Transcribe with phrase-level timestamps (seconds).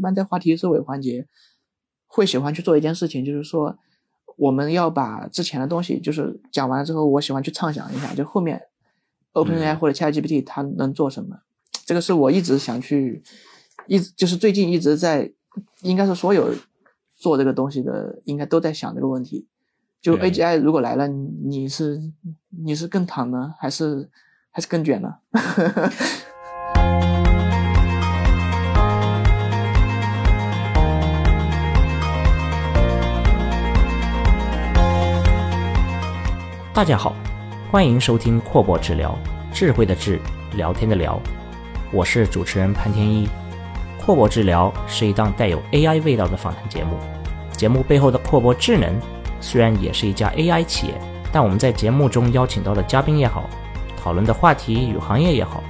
[0.00, 1.28] 般在话题收尾环节
[2.06, 3.78] 会喜欢去做一件事情，就是说
[4.36, 8.60] 我们要把之前的东西就是讲完了之后，我喜欢去畅想一下，就后面
[9.34, 11.40] OpenAI 或者 ChatGPT 它能做什么。
[11.84, 13.22] 这个是我一直想去，
[13.86, 15.32] 一直就是最近一直在，
[15.82, 16.54] 应该是所有
[17.16, 19.46] 做这个东西的应该都在想这个问题。
[20.00, 22.00] 就 AGI 如果来了，你是
[22.48, 24.08] 你是更躺呢，还是
[24.50, 25.16] 还是更卷呢？
[36.80, 37.14] 大家好，
[37.70, 39.14] 欢迎收听阔博治疗，
[39.52, 40.18] 智慧的智，
[40.54, 41.20] 聊天的聊，
[41.92, 43.28] 我是主持人潘天一。
[43.98, 46.96] 阔博治疗是一档带有 AI 味道的访谈节目，
[47.52, 48.98] 节目背后的阔博智能。
[49.42, 50.94] 虽然也是一家 AI 企业，
[51.30, 53.44] 但我们在节目中邀请到的嘉宾也好，
[54.02, 55.62] 讨论的话题与行业也好，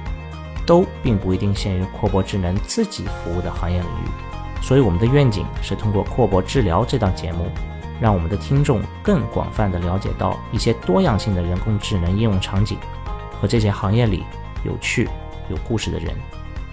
[0.65, 4.63] 都并不一定限于阔博智能自己服务的行业领域。
[4.63, 7.51] 所以，我们的愿景是通过阔博治疗这档节目，
[8.01, 12.77] 让我们的听众更广泛的了解到一些多样性的人工智能应用场景
[13.39, 14.23] 和这些行业里
[14.65, 15.07] 有趣、
[15.49, 16.13] 有故事的人。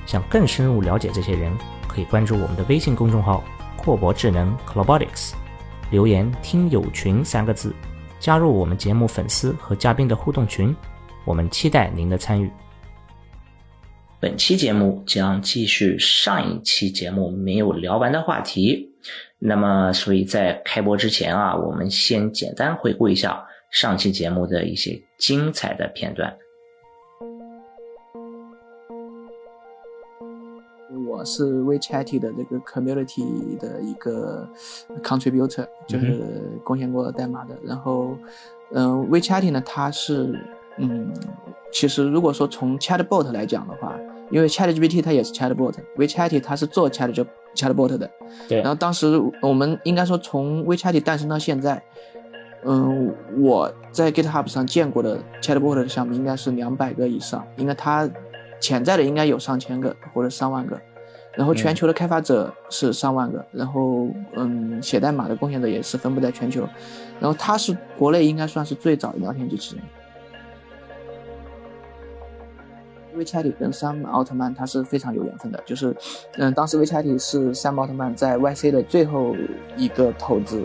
[0.06, 1.52] 想更深入了解这些人，
[1.86, 3.44] 可以关注我们的微信公众号
[3.76, 5.34] “阔博智能 （Clobotics）”。
[5.90, 7.74] 留言“听友群”三个字，
[8.18, 10.74] 加入我们节目粉丝和嘉宾的互动群，
[11.26, 12.50] 我们期待您的参与。
[14.18, 18.87] 本期节目将继续上一期节目没有聊完的话题，
[19.38, 26.36] 那么，所以在开播之前啊，我们先简单回顾一下上期节目的一些精彩的片段。
[31.06, 34.48] 我是 WeChat 的这个 Community 的一个
[35.02, 36.22] Contributor，就是
[36.64, 37.56] 贡献过代码的。
[37.62, 38.16] 然后，
[38.72, 40.38] 嗯，WeChat 呢，它是，
[40.76, 41.12] 嗯，
[41.72, 43.98] 其实如果说从 Chatbot 来讲的话，
[44.30, 48.10] 因为 ChatGPT 它也是 Chatbot，WeChat 它是做 Chat Chatbot 的。
[48.48, 48.58] 对。
[48.58, 51.82] 然后当时我们应该说从 WeChat 诞生到现在，
[52.64, 58.08] 嗯，我在 GitHub 上见过的 Chatbot 的项目应该是两百个以上，应该它
[58.60, 60.78] 潜在的应该有上千个或者上万个。
[61.36, 66.68] 然后全球的开发者是上万个，然后嗯，写代码的贡献者也是分布在全球，
[67.20, 69.84] 然后它是国内应该算是最早的聊天机器人。
[73.18, 75.94] WeChat 跟山姆奥特曼他是非常有缘分的，就是
[76.36, 79.34] 嗯，当时 WeChat 是山姆奥特曼在 YC 的最后
[79.76, 80.64] 一个投资，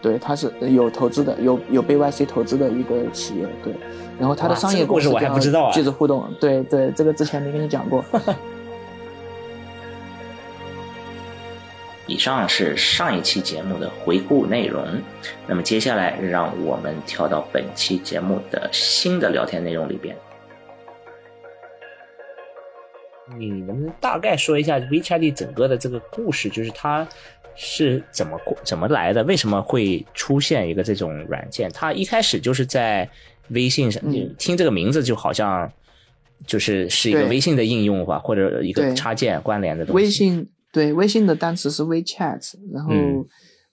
[0.00, 3.74] 对，他是有投资的，有有被 YC 投资的一个企业，对，
[4.18, 8.04] 然后他的商业故事我还不知道啊，记者互动，对对，这个之前没跟你讲过。
[12.08, 14.86] 以上是上一期节目的回顾内容，
[15.44, 20.16] 那么接下来让我们跳到本期节目的新的聊天内容里边。
[23.38, 26.48] 你能不能大概说一下 WeChat 整个的这个故事？
[26.48, 27.06] 就是它
[27.54, 29.24] 是怎么怎么来的？
[29.24, 31.70] 为什么会出现一个这种软件？
[31.72, 33.08] 它一开始就是在
[33.48, 35.70] 微信上，你听这个名字就好像
[36.46, 40.04] 就是是一个微信的应用吧，或者一个插件关联的东西。
[40.04, 40.48] 微信。
[40.72, 42.92] 对，微信的单词是 WeChat，然后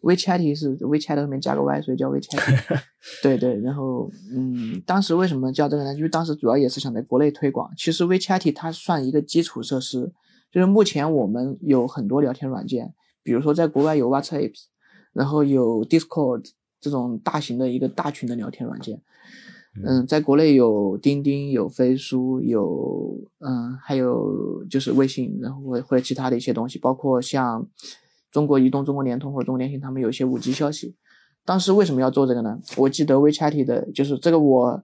[0.04, 2.82] WeChat 是 WeChat 后面加个 Y，所以叫 WeChat。
[3.24, 5.94] 对对，然后嗯，当时为什么叫这个呢？
[5.96, 7.72] 因为当时主要也是想在国内推广。
[7.78, 10.12] 其实 WeChat 它算一个基础设施，
[10.52, 12.94] 就是目前我们有很多聊天软件，
[13.24, 14.54] 比如说在国外有 WhatsApp，
[15.14, 19.02] 然后有 Discord 这种大型的一个大群的聊天软件。
[19.84, 27.68] 嗯，在国内有钉钉，有飞书，有嗯，还有就是微信，然后或或者其他的一些东西，包括像
[28.34, 30.98] 中国移动、中国联通或者中国电信，他们有一些五 G 消息。
[31.46, 32.60] 当时为什么要做这个呢？
[32.76, 34.84] 我记得 WeChat 的就是这个，我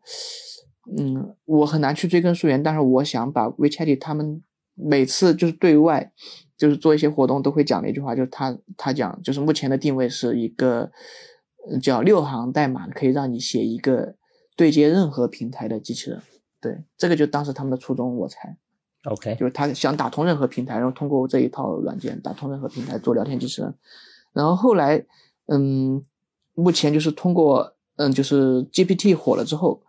[0.98, 4.42] 嗯，我很难去追根溯源，但是我想把 WeChat 他们
[4.76, 6.10] 每次就是对外
[6.56, 10.90] 就是做一些活动都会讲的一句话，就是他他讲就是目前的定位是一个
[11.82, 14.16] 叫六行代码可以让你写一个。
[14.58, 16.22] 对接任何平台的机器人，
[16.60, 18.58] 对这个就当时他们的初衷，我猜
[19.04, 23.74] ，OK，就是他想打通任何平台，然后通过这一套软件打通任何平台做聊天机器人。
[24.34, 25.04] 然后后来，
[25.48, 26.02] 嗯，
[26.56, 29.82] 目前就是通过，嗯，就是 GPT 火了之后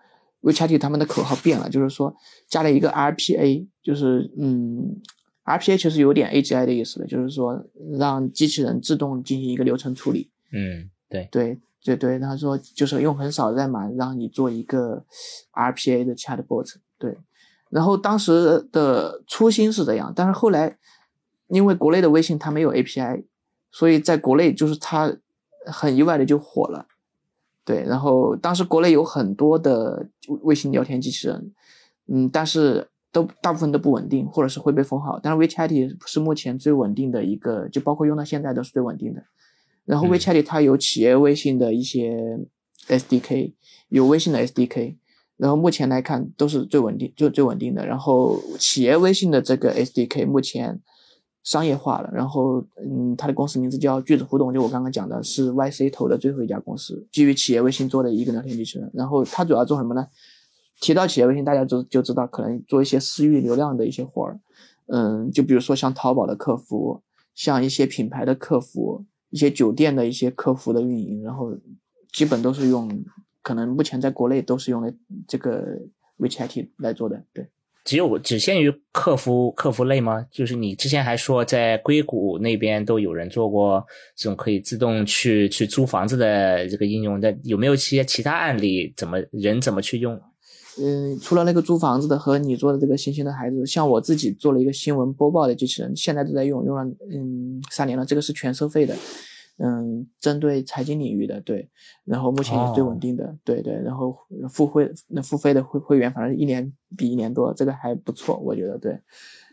[0.42, 2.14] ，WeChat 他们的口号变了，就是说
[2.48, 5.00] 加了一个 RPA，就是嗯
[5.44, 7.64] ，RPA 其实有点 AGI 的意思了，就是说
[7.98, 10.30] 让机器人自动进行一个流程处理。
[10.52, 11.60] 嗯，对对。
[11.82, 15.02] 对对，他说就是用很少代码让你做一个
[15.54, 17.16] RPA 的 chatbot，对。
[17.70, 20.76] 然后当时的初心是这样，但是后来
[21.48, 23.24] 因为国内的微信它没有 API，
[23.70, 25.16] 所以在国内就是它
[25.66, 26.86] 很意外的就火了，
[27.64, 27.82] 对。
[27.84, 30.08] 然后当时国内有很多的
[30.42, 31.52] 微信聊天机器人，
[32.08, 35.18] 嗯，但是都大部分都不稳定，或者是会被封号。
[35.22, 39.22] 但是 WeChat 是目前最稳定的一个，就包括用到现在都是最稳定的。
[39.84, 42.38] 然后 WeChat 它有企业微信的一些
[42.86, 43.54] SDK，
[43.88, 44.96] 有微信的 SDK，
[45.40, 47.86] 然后目前来看都是最稳定、最最稳定的。
[47.86, 50.78] 然后企业微信的这个 SDK 目前
[51.42, 58.90] 商业化了，然后嗯，它的公司名字叫句子互动，就我刚刚讲的是 YC 投的最后一家公司，基于企业微信做的一个聊天机器人。
[58.92, 60.06] 然后它主要做什么呢？
[60.80, 64.40] 提到企业微信，大家就就知道可能做一些私域流量的一些活儿，
[64.86, 67.00] 嗯，就比如说像淘宝的客服，
[67.34, 71.56] 像一些品牌的客服，一些酒店的一些客服的运营，然后
[72.12, 72.88] 基本都是用，
[73.42, 74.94] 可能目前在国内都是用的
[75.26, 75.64] 这个
[76.18, 77.46] WeChat 来做的，对。
[77.82, 80.24] 只有只限于客服客服类吗？
[80.30, 83.82] 就是你之前还说在硅谷那边都有人做过
[84.14, 88.92] 这种可以自动去去租房子的这个应用，那有没有一些其他案例？
[88.96, 90.14] 怎么人怎么去用？
[90.78, 98.94] 嗯，除了那个租房子的和你做的这个星星的孩子，像我自己做了一个新闻播报的机器人，现在都在用，用了嗯三年了，这个是全收费的，
[99.62, 101.68] 嗯，针对财经领域的，对，
[102.04, 104.16] 然后目前也是最稳定的，对对，然后
[104.48, 108.98] 付费那付费的会会员，反正一年比一年多，这个还不错，我觉得对，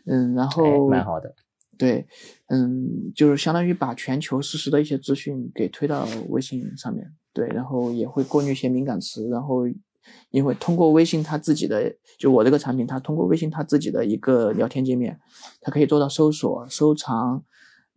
[0.06, 1.34] 嗯，然后蛮好的，
[1.76, 2.06] 对，
[2.46, 9.68] 嗯，就是相当于把全球实时的一些资讯给推到微信上面，对，然后也会过滤一些敏感词，然后。
[10.30, 15.20] 因为通过微信它自己的，就我这个产品，它通过微信它自己的一个聊天界面，
[15.60, 17.44] 它可以做到搜索、收藏，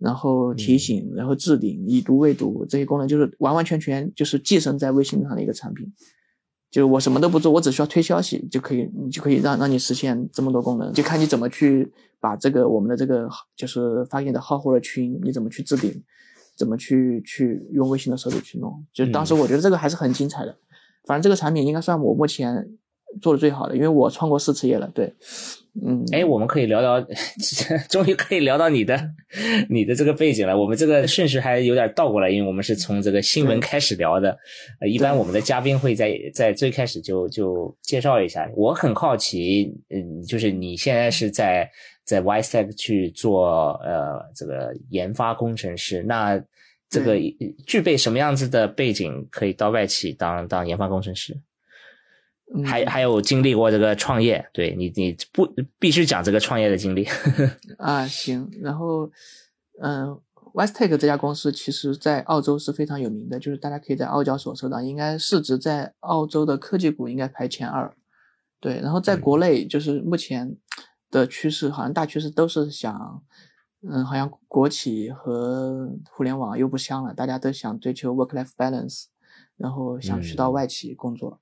[0.02, 5.88] 然后提醒，然后置顶、已读未读这些功能，就是完完全全就是寄生在微信上的一个产品。
[6.72, 16.02] 就是我什么都不做，我只需要推消息就可以，你就可以让让你实现这么多功能，就看你怎么去把这个我们的这个就是发给你的号或者群，你怎么去置顶，
[16.56, 18.84] 怎么去去用微信的手里去弄。
[18.94, 20.56] 就当时我觉得这个还是很精彩的。
[21.04, 22.70] 反正这个产品应该算我目前
[23.22, 24.90] 做的最好的，因为我创过四次业了。
[24.94, 25.12] 对，
[25.86, 27.06] 嗯，哎，我们可以聊聊，
[27.90, 29.00] 终于可以聊到你的
[29.70, 30.58] 你的这个背景了。
[30.58, 34.38] 我们这个顺序还有点倒过来，因为我们是从这个新闻开始聊的。
[34.80, 38.50] 呃，一般我们的嘉宾会在在最开始就就介绍一下。
[38.56, 41.70] 我很好奇，嗯，就是你现在是在
[42.06, 46.42] 在 Y s e c 去做呃这个研发工程师，那。
[46.94, 47.16] 这个
[47.66, 51.34] 具备什么样子的背景可以到外企当当研发工程师？
[52.66, 55.48] 还还有经历过这个创业，对你你不
[55.80, 57.08] 必须讲这个创业的经历
[57.78, 58.06] 啊？
[58.08, 59.10] 行，然后
[59.82, 60.20] 嗯
[60.54, 67.94] ，Westtech 这家公司其实在澳洲是非常有名的，就是大家可以在澳交所搜到，应该市值在澳洲的科技股应该排前二。
[68.60, 70.56] 对，然后在国内就是目前
[71.10, 73.24] 的趋势，好像大趋势都是想。
[73.84, 79.06] 嗯，好像国企和互联网又不香了，大家都想追求 work-life balance，
[79.58, 81.40] 然后想去到外企工作，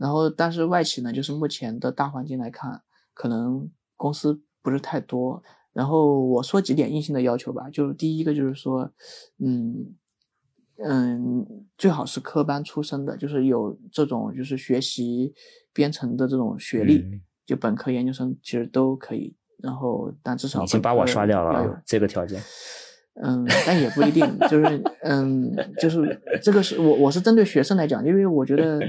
[0.00, 2.80] 然后但是外企呢，就是目前的大环境来看，
[3.12, 5.42] 可能公司不是太多。
[5.74, 8.90] 然后我说几点硬性的要求吧，就是第一个就是说，
[9.38, 9.94] 嗯
[10.82, 15.34] 嗯，最好是科班出身的，就是有这种就是学习
[15.74, 17.04] 编程的这种学历，
[17.44, 19.36] 就本科、研究生其实都可以。
[19.62, 21.82] 然后，但至少已经把我刷掉了。
[21.84, 22.40] 这个条件，
[23.22, 28.80] 嗯，但也不一定，就是嗯，就是这个是我我是针对学生来讲，因为我觉得，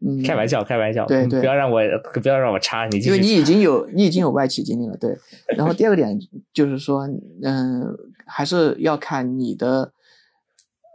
[0.00, 1.80] 嗯，开玩笑，开玩笑，对对，不要让我
[2.14, 5.16] 不要让我插你，因为你已经有你已经有外企经历了，对。
[5.56, 6.18] 然后第二个点
[6.52, 7.08] 就是说，
[7.42, 7.96] 嗯，
[8.26, 9.92] 还是要看你的，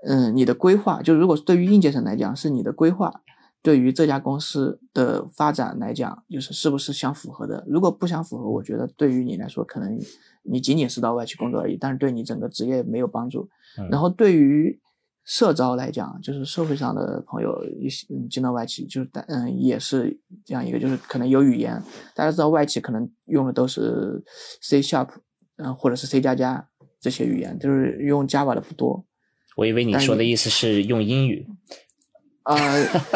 [0.06, 3.22] 嗯，你的规划，就如果对于应届生来讲，是你的规划。
[3.62, 7.64] 对于这家公司的发展来讲，就是是不是相符合的？
[7.66, 9.98] 如果不相符合，我觉得对于你来说，可能
[10.42, 13.48] 你仅仅是到外企工作而已，但是对你整个职业没有帮助。
[13.90, 14.78] 然后对于
[15.26, 21.82] 社招来讲，就是社会上的朋友一些进到外企，就是嗯也是这样一个，就是可能有语言，
[22.14, 24.24] 大家知道外企可能用的都是
[24.62, 25.10] C Sharp，
[25.58, 26.68] 嗯或者是 C 加加
[27.00, 29.06] 这些语言，就是用 Java 的不多。
[29.56, 31.48] 我以为你说的意思是用英语。
[32.44, 32.58] 啊，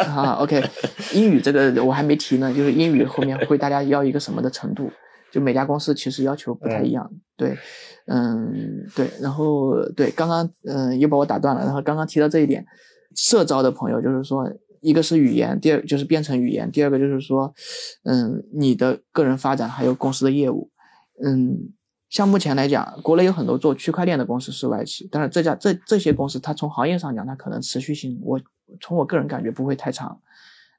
[0.05, 0.63] 好，OK，
[1.13, 4.89] 英语这个我还没提呢，就是英语后面会大家要一个什么的程度，
[5.37, 7.55] 就每家公司其实要求不太一样，对，
[8.07, 12.65] 嗯，对，然后对，刚刚嗯又把我打断了，然后刚刚提到这一点，
[13.15, 14.51] 社招的朋友就是说，
[14.81, 17.53] 一个是语言，第二就是编程语言，第二个就是说，
[18.03, 20.71] 嗯，你的个人发展还有公司的业务，
[21.23, 21.73] 嗯。
[22.09, 28.39] 像目前来讲，国内有很多做区块链的公司是外企，但是这家这这些公司，它从行业上讲，它可能持续性，我
[28.79, 30.17] 从我个人感觉不会太长。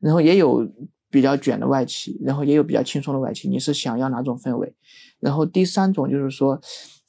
[0.01, 0.67] 然后也有
[1.11, 4.75] 比较卷的外企，然后也有比较轻松的外企，你是想要哪种氛围？
[5.21, 6.61] 然后第三种就是说，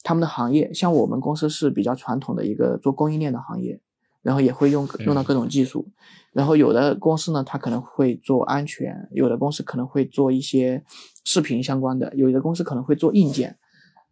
[0.02, 3.80] 他们的行业，像我们公司是比较传统的一个做供应链的行业，
[4.22, 5.88] 然后也会用用到各种技术。
[6.32, 10.84] 然后有的公司呢，它可能会做安全，有的公司可能会做一些
[11.24, 13.58] 视频相关的，有的公司可能会做硬件。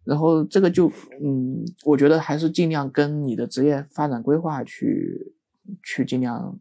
[0.05, 0.91] 然后这个就，
[1.23, 5.35] 嗯，我觉得还是尽量跟你的职业发展规划去
[5.85, 6.59] 去尽量，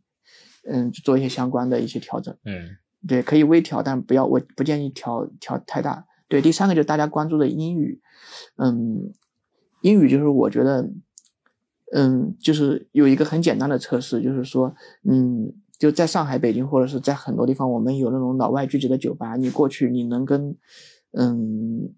[0.65, 2.35] 嗯，做一些相关的一些调整。
[2.43, 6.05] 嗯，对，可以微调，但不要我不建议调调太大。
[6.29, 8.01] 对，第三个就是大家关注的英语，
[8.55, 9.11] 嗯，
[9.81, 10.89] 英语就是我觉得。
[11.93, 20.57] 嗯，就是有一个很简单的测试，就是说，嗯，就在上海、北京或者是在很多地方，我们有那种老外聚集的酒吧，你过去，你能跟，
[21.11, 21.93] 嗯，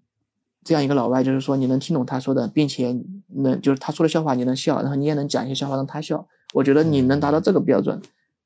[0.62, 8.00] 这样一个老外，就是说你能听懂他说的，并且能就是他说的笑话你能笑，然后你也能讲一些笑话让他笑，我觉得你能达到这个标准，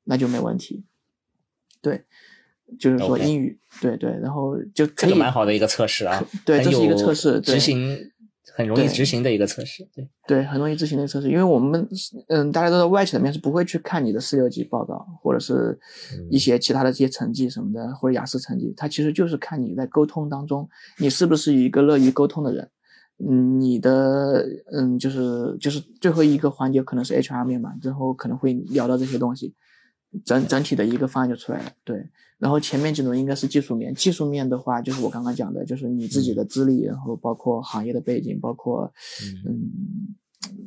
[0.05, 0.83] 那就没问题。
[1.79, 2.05] 对，
[2.79, 7.97] 就是说英语，对对，然后就这个蛮好的一个测试啊，对，这是一个测试，执行。
[8.57, 10.07] 很容易执行的一个测试，对。
[10.25, 11.85] 对，很容易执行的测试，因为我们
[12.29, 15.77] 嗯，大家都在外企的面是不会去看你的四六级报告，或者是
[16.29, 20.69] 一些其他的这些成绩什么的，或者雅思成绩，他其实就是看你在沟通当中，
[20.99, 22.69] 你是不是一个乐于沟通的人，
[23.27, 29.53] 嗯，你的嗯，就是就是最后一个环节可能是 HR 面嘛，之后可能会聊到这些东西，
[30.23, 32.07] 整整体的一个方案就出来了，对。
[32.37, 38.91] 然后前面几轮应该是技术面，技术面的话就是我刚刚讲的，就是你自己的资历，然后包括行业的背景，包括
[39.47, 39.71] 嗯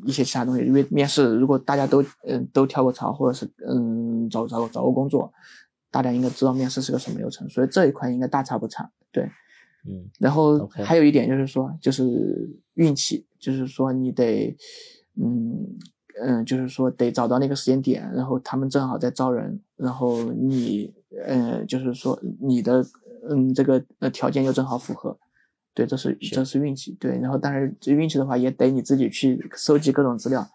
[0.06, 0.64] 一些其他东西。
[0.64, 5.30] 因为面试如果大家都嗯都跳过槽，或者是嗯找找找过工作，
[5.90, 8.90] 大家应该知道面试是个什么流程，所以这一块应该大差不差。
[9.12, 9.24] 对，
[9.86, 10.08] 嗯。
[10.18, 14.56] 然后还有一点就是说，就是运气，就是说你得
[15.16, 15.76] 嗯
[16.20, 20.92] 嗯，就是说得找到那个时间点，然后他们正好在招人，然后你。
[21.26, 22.84] 嗯，就是说你的
[23.30, 25.18] 嗯这个呃条件又正好符合，
[25.72, 27.18] 对，这是这是运气，对。
[27.18, 30.46] 然后但是这运气的话，也得你自己去收集各种资料，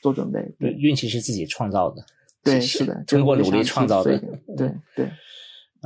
[0.00, 0.54] 做准备。
[0.60, 2.04] 对，运气是自己创造的。
[2.40, 4.16] 对，是的，通过努力创造的。
[4.56, 5.10] 对对。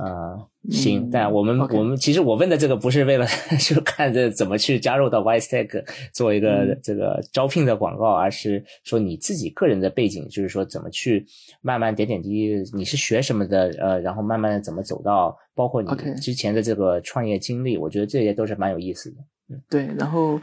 [0.00, 0.34] 啊，
[0.70, 3.26] 行，但我们我们其实我问的这个不是为了
[3.60, 11.26] 就看这怎么去加入到 WiseTech 做一个这个招聘的广告，而是说你自己个人的背景，就是说怎么去
[11.60, 15.90] 慢慢点点滴滴，你是学什么的，呃，然后慢慢的怎么走到，包括你
[16.20, 19.16] 之前的这个创业经历，我觉得这些都是蛮有意思的。
[19.50, 20.40] 嗯，对，然后。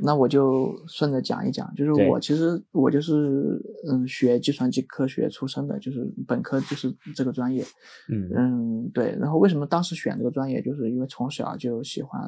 [0.00, 7.64] 那我就顺着讲一讲，就是我其实我就是嗯学计算机科学出身的，就是本科就是这个专业，
[8.08, 8.30] 嗯。
[8.36, 12.20] 嗯对，然后为什么当时选这个专业，就是因为从小就喜欢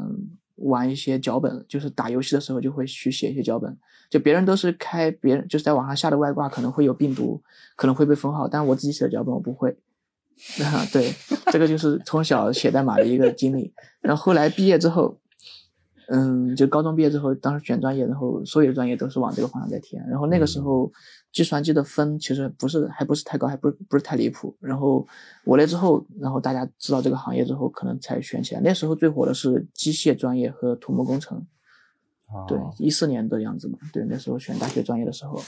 [0.56, 3.74] 玩一些脚本，就是打游戏的时候就会去写一些脚本，
[4.10, 7.40] 就别人都是开别人就是在网上下的外挂可能会有病毒，
[7.76, 9.70] 可能会被封号，但我自己写的脚本我不会，
[10.62, 11.10] 啊 对，
[11.52, 15.19] 这个就是从小写代码的一个经历，然后后来毕业之后。
[16.12, 20.04] 嗯，就高中毕业之后，当时选专业，然后所有的专业都是往这个方向在填。
[20.08, 20.90] 然后那个时候，
[21.32, 24.56] 计算机的分其实不是，还不是太高，还不是不是太离谱。
[24.58, 25.06] 然后
[25.44, 28.60] 我来之后，然后大家知道这个行业之后，可能才选起来。
[28.60, 31.46] 那时候最火的是机械专业和土木工程。
[32.48, 33.78] 对，一四年的样子嘛。
[33.92, 35.40] 对，那时候选大学专业的时候，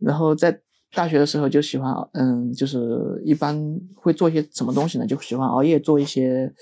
[0.00, 0.60] 然后在
[0.92, 3.56] 大学的时候就喜欢，嗯，就是一般
[3.94, 5.06] 会做一些什么东西呢？
[5.06, 6.52] 就喜欢熬夜做一些，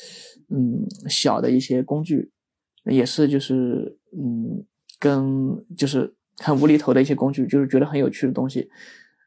[0.50, 2.30] 嗯，小的一些工具。
[2.94, 4.64] 也是，就是嗯，
[4.98, 8.68] 跟就是很无厘头的一些工具，就是觉得很有趣的东西，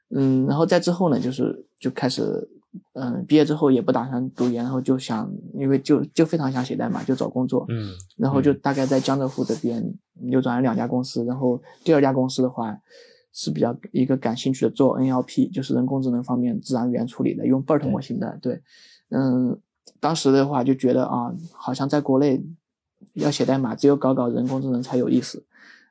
[0.10, 2.22] 嗯，然后在之后呢，就是就开始，
[2.94, 9.82] 嗯，毕业之后也不打算读研，然后就想，因为就就非常想写代码，就找工作，嗯，然后就大概在江浙沪这边
[10.22, 12.78] 扭转了两家公司，然后第二家公司的话
[13.32, 18.62] 是比较一个感兴趣的，做 NLP，就是人工智能方面自然语言处理的，用 BERT 模型的，对，
[19.10, 19.60] 嗯，
[20.00, 22.44] 当时的话就觉得啊，好像在国内。
[23.14, 25.46] 要写代码，只有搞搞人工智能才有意思。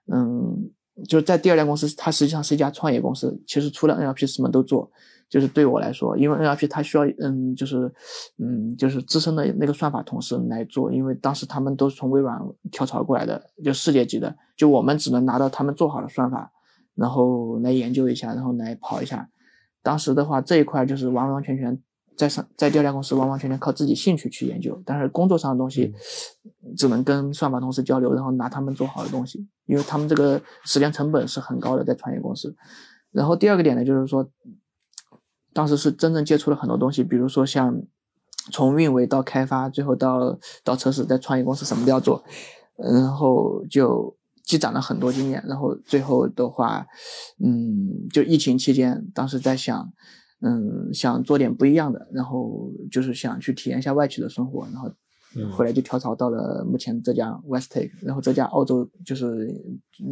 [0.07, 0.71] 嗯，
[1.09, 3.41] 就是在第二家公司，它实际上是一家创业公司。
[3.47, 4.91] 其实除了 NLP 什么都做，
[5.29, 7.93] 就是对我来说，因为 NLP 它需要，嗯，就是，
[8.38, 10.93] 嗯，就是资深的那个算法同事来做。
[10.93, 16.50] 因为当时他们都是从微软跳槽过来的，就世界级的，就我们只能拿到他们做好的算法，
[16.95, 19.29] 然后来研究一下，然后来跑一下。
[19.83, 21.81] 当时的话，这一块就是完完全全。
[22.16, 25.92] 在上在第二家公司完完全全靠自己兴趣去研究，但是工作上的东西
[26.76, 32.54] 只能跟算法同事交流，然后拿他们做好的东西，因为他们这个时间成本是很高的，在创业公司。
[33.11, 34.31] 然后第二个点呢，就是说，
[35.52, 37.83] 当时是真正接触了很多东西，比如说像
[38.50, 42.23] 从运维到开发，最后到到测试，在创业公司什么都要做，
[42.76, 45.42] 然后就积攒了很多经验。
[45.47, 46.87] 然后最后的话，
[47.42, 49.92] 嗯，就疫情期间，当时在想。
[50.43, 54.91] 嗯，想做点不一样的，然后就是想去体验一下外企的生活，然后
[55.51, 59.49] 后来就跳槽到了目前这家 WestTake，然后这家澳洲就是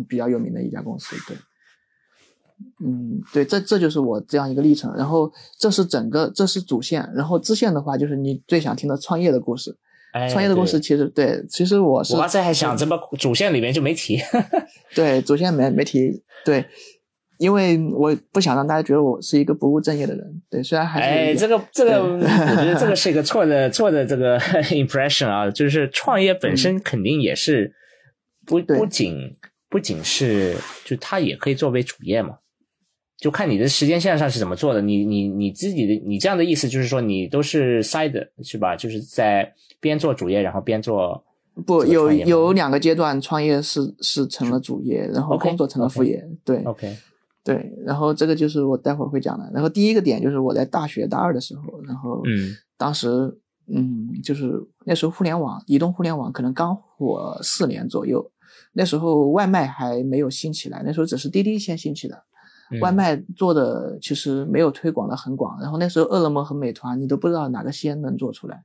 [0.09, 1.37] 比较有名的一家公司，对。
[2.85, 4.95] 嗯，对，这这就是我这样一个历程。
[4.95, 7.11] 然后这是整个，这是主线。
[7.15, 9.75] 然后支线的话，就是你最想听的创业的故事。
[10.31, 14.19] 创业的故事其实对，其实我是我刚才还想，怎么主线里面就没提？
[14.95, 16.23] 对，主线没没提。
[16.45, 16.67] 对，
[17.41, 20.43] 因为我不想让大家觉得我是一个不务正业的人。
[20.51, 24.39] 对，虽然还是哎，这个这个，我觉得这个是一个 错的错的这个
[24.71, 27.73] impression 啊，就是创业本身肯定也是
[28.45, 29.35] 不不仅
[29.71, 30.55] 不仅是，
[30.85, 32.37] 就它也可以作为主业嘛。
[33.17, 38.77] 就看你的时间线上是怎么做的，你你你自己的你这样的意思就是说你都是 side 是吧？
[38.77, 41.25] 就是在边做主业，然后边做
[41.67, 46.97] 不有有两个阶段创业是是成了主业，然后工作成了副业，对，OK，
[47.55, 49.51] 对，然后这个就是我待会儿会讲的。
[49.53, 53.09] 然后第一个点就是我在大学大二的时候，然后嗯，当时
[53.67, 54.53] 嗯就是
[54.85, 58.31] 那时候互联网移动互联网可能刚火四年左右，
[58.73, 62.23] 那时候外卖还没有兴起来，那时候只是滴滴先兴起的。
[62.81, 68.63] 外卖做的其实没有推广的很广，然后那时候饿了么和美团你都不知道哪个先能做出来。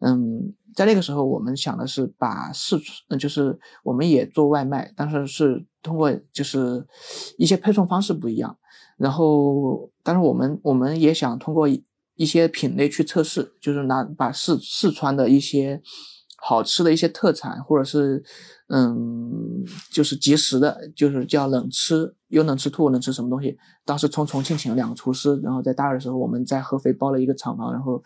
[0.00, 2.78] 嗯，在那个时候我们想的是把试，
[3.08, 6.86] 嗯，就是我们也做外卖，但是是通过就是
[7.36, 8.56] 一些配送方式不一样，
[8.96, 11.68] 然后但是我们我们也想通过
[12.14, 15.80] 一些品类去测试，就是拿把四四川的一些
[16.36, 18.24] 好吃的一些特产或者是。
[18.70, 23.56] 嗯，就是即时的，就是叫冷吃，又能吃兔，能吃什么东西？
[23.86, 28.04] 当时从重庆请了两个厨师，然后在大二的时候，我们在合肥包了一个厂房，然后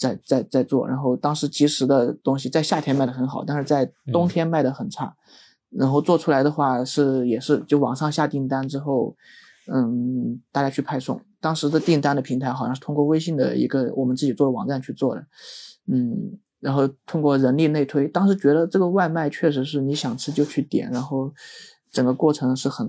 [0.00, 0.88] 在在在做。
[0.88, 5.14] 然后当时即时的东西在夏天卖的很好，但是在冬天卖的很差。
[5.68, 9.14] 然后做出来的话是也是就网上下订单之后，
[9.70, 11.20] 嗯，大家去派送。
[11.40, 15.24] 当时的订单的平台好像是通过微信的一个我们自己做的网站去做的，
[15.92, 16.38] 嗯。
[16.60, 21.32] 然后通过人力内推，当时觉得这个外卖确实是你想吃就去点，然后
[21.90, 22.86] 整个过程是很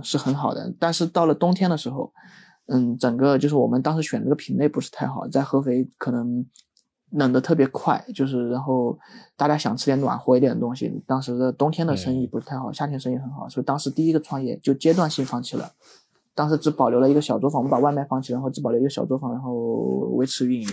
[0.00, 0.72] 是很好的。
[0.78, 2.12] 但是到了冬天的时候，
[2.72, 6.46] 嗯，整个就是我们当时选这个品类不是太好，在合肥可能
[7.10, 8.96] 冷的特别快，就是然后
[9.36, 11.02] 大家想吃点暖和一点的东西。
[11.06, 15.72] 当时的冬天的生意不是太好，夏天生意很好，所以当时第一个创业就阶段性放弃了。
[16.32, 19.52] 当时只保留了一个小作坊，我们把外卖放弃，然后只保留一个小作坊，然后
[20.14, 20.68] 维持运营。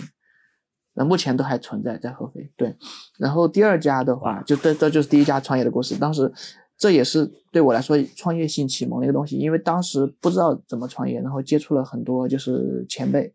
[0.94, 2.76] 那目前都还存在在合肥，对。
[3.18, 5.96] 然后第二家的话，就这这就是第一家创业的故事。
[5.96, 6.32] 当时
[6.78, 13.34] 这也是对我来说创业性启蒙的一个东西，因为当时不知道怎么创业，然后接触了很多就是前辈，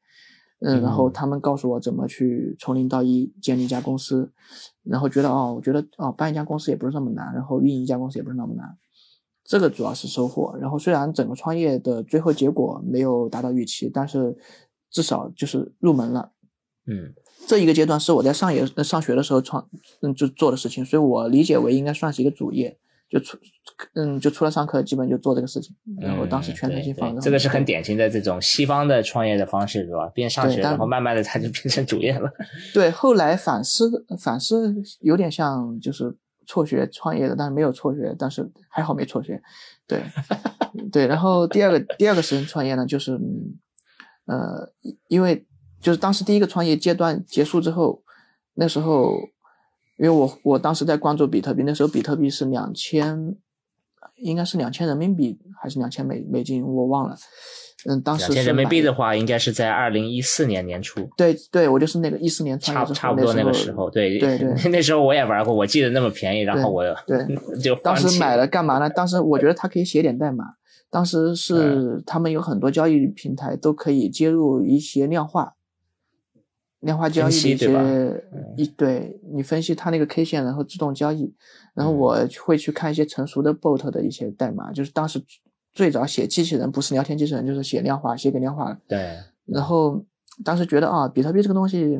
[0.60, 4.32] 嗯，然后他们告诉我怎么去从零到一建立一家公司，
[4.84, 8.66] 然后觉得哦，我觉得哦，办一家公司也不是那么难，然后运营一家公司也不是那么难，
[9.44, 10.56] 这个主要是收获。
[10.62, 14.38] 然后虽然整个创业的最后结果没有达到预期，但是
[14.90, 16.32] 至少就是入门了，
[16.88, 17.14] 嗯。
[17.46, 19.68] 这一个阶段是我在上野上学的时候创
[20.02, 22.80] 嗯就做的事情，所以我理解为应该算是一个主业，
[23.14, 23.38] 就出
[23.94, 25.76] 嗯就除了上课，基本就做这个事情。
[26.02, 27.18] 然后当时全身心放。
[27.20, 30.08] 这个是很典型的这种西方的创业的方式，是吧？
[30.16, 32.32] 边上学，然后慢慢的他就变成主业了。
[32.74, 39.42] 对，后来反思反思有点像就是辍学创业的，但是没有辍学，但是还好没辍学。
[39.88, 40.02] 对
[40.92, 43.20] 对，然后第二个第二个时间创业呢，就是
[44.26, 44.72] 呃
[45.08, 45.46] 因为。
[45.84, 48.02] 就是当时第一个创业阶段结束之后，
[48.54, 49.12] 那时候，
[49.98, 53.36] 因为我我当时在关注比特币，那时候比特币是两千，
[54.18, 57.16] 应该是两千人民币还是两千美美金，我忘了。
[57.86, 61.08] 嗯，当时两千人民币的话，应该是在二零一四年年初。
[61.18, 67.20] 对对，我就是那个一四年创业差不多那个时候，对对对， 那时候我也玩过，我记得那么便宜，然后我对
[67.62, 68.90] 就当时买了干嘛呢？
[68.90, 70.46] 当时我觉得它可以写点代码，
[70.90, 75.54] 当时是他们有很多交易平台都可以接入一些量化。
[76.84, 78.24] 量化交易的一些
[78.56, 81.34] 一对你分析它那个 K 线，然后自动交易，
[81.74, 85.22] 然后我会去看一些成熟的 bot 的一些代码，就是当时
[85.74, 88.78] 最早写机器人不是聊天机器人，就是写量化，写给量化。
[88.88, 89.18] 对。
[89.46, 90.04] 然后
[90.46, 92.00] 当时觉得啊，比特币这个东西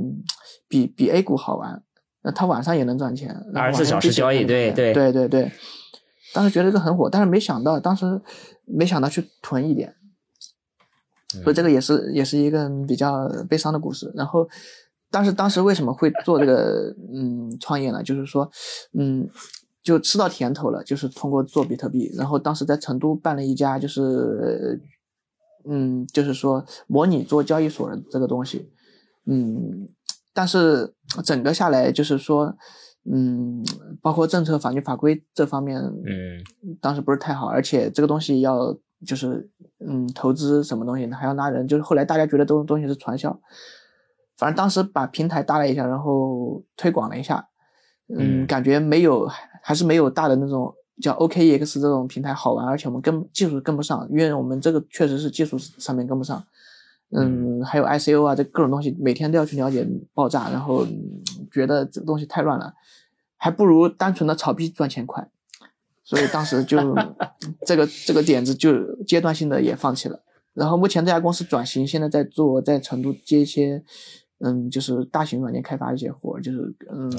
[0.68, 1.82] 比比 A 股好玩，
[2.22, 5.52] 那它晚上也能赚钱，二十四小时交易，对对对对对。
[6.34, 8.20] 当时觉得这个很火，但是没想到，当时
[8.66, 9.94] 没想到去囤一点。
[11.42, 14.12] 所以这个也是也是一个比较悲伤的故事。
[14.14, 14.48] 然后，
[15.10, 18.04] 但是当时为什么会做这个嗯创业呢？
[18.04, 18.50] 就是说，
[18.94, 19.30] 嗯，
[19.82, 22.12] 就吃到甜头了，就是通过做比特币。
[22.16, 24.82] 然后当时在成都办了一家，就是
[25.66, 28.70] 嗯，就是说模拟做交易所的这个东西，
[29.26, 29.88] 嗯，
[30.34, 30.94] 但是
[31.24, 32.56] 整个下来就是说，
[33.12, 33.64] 嗯，
[34.02, 38.78] 包括政策、法律法规这方面，嗯，当时不是太好，而且这个东西要。
[39.06, 43.40] 就是嗯，投资什么东西还要拉人，就是后来大家觉得这种东西是传销，
[44.38, 47.48] 反正当时把平台搭了一下，然后推广了一下，
[48.08, 49.28] 嗯，感觉没有，
[49.62, 56.44] 还是没有大的那种叫 OKEX 这种平台好玩，而且我们跟技术跟不上，因为我们这个确实是技术上面跟不上。
[57.16, 60.84] 嗯，还有 ICO 啊，这各种东西每天都要去了解爆炸，然后
[61.52, 62.74] 觉得这个东西太乱了，
[63.38, 65.30] 还不如单纯的炒币赚钱快。
[66.04, 66.78] 所以当时就
[67.66, 70.22] 这个这个点子就阶段性的也放弃了。
[70.54, 73.84] 然后目前这家公司转型，现在在做在成都接一些。
[74.46, 77.10] 嗯，就是大型软件开发一些活，就是嗯，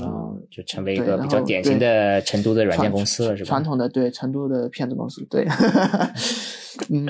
[0.50, 3.48] 就成为一个比较典型的成都的软件公司了，是吧？
[3.48, 5.46] 传统的对成都的骗子公司，对，
[6.92, 7.08] 嗯，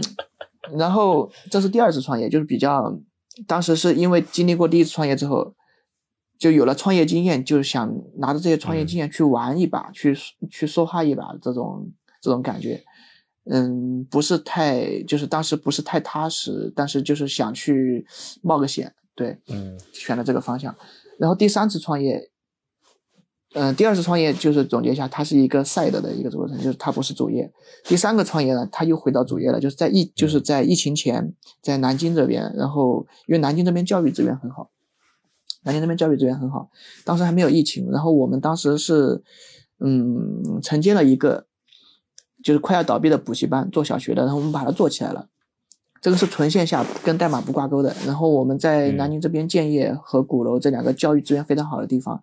[0.79, 2.97] 然后这是第二次创业，就是比较，
[3.49, 5.53] 当时是因为经历过第一次创业之后，
[6.39, 10.15] 就有了创业经验，就是想拿着这些创业经验去玩一把，去
[10.51, 12.83] 去梭哈一把这种这种感觉，
[13.51, 18.07] 嗯，不是太，就是当时不是太踏实，但是就是想去
[18.43, 18.95] 冒个险。
[19.17, 20.75] 对，嗯，选了这个方向，
[21.21, 22.33] 然后第三次创业，
[23.55, 27.49] 嗯，第二次创业就是总结一下，它是一个 side 的一个过程，就是它不是主业。
[27.85, 34.73] 第三个创业呢，它又回到主业了，就是在疫就是在疫情前，在南京这边，然后因为南京这边教育资源很好，
[35.65, 36.71] 南京那边教育资源很好，
[37.05, 39.23] 当时还没有疫情，然后我们当时是，
[39.81, 41.47] 嗯，承接了一个
[42.43, 45.29] 就是快要倒闭的补习班，做小学的，然后我们把它做起来了。
[46.05, 47.97] 这个是纯线下，跟代码不挂钩的。
[48.05, 52.23] 然后我们在南宁这边建业和鼓楼这两个教育资源非常好的地方，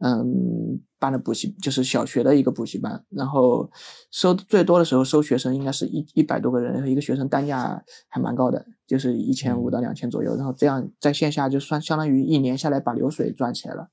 [0.00, 3.04] 嗯，办了补习，就是小学的一个补习班。
[3.10, 3.70] 然后
[4.10, 10.34] 收最多的时候收学生应该是一一百多个人，一个学生单价还蛮高的，就是一千五到两千左右。
[10.34, 13.90] 然后这样在线下就算相当于一年下来把流水赚起来了。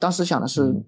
[0.00, 0.82] 当时想的是，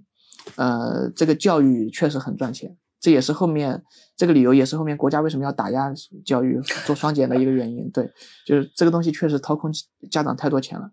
[0.57, 2.77] 呃，这个教育确实很赚钱。
[2.99, 3.83] 这也是后面
[4.17, 5.93] 这个理由，也是后面国家为什么要打压
[6.25, 7.91] 教育、做双减的一个原因。
[7.91, 8.11] 对，
[8.47, 9.71] 就是这个东西确实掏空
[10.11, 10.91] 家长太多钱了。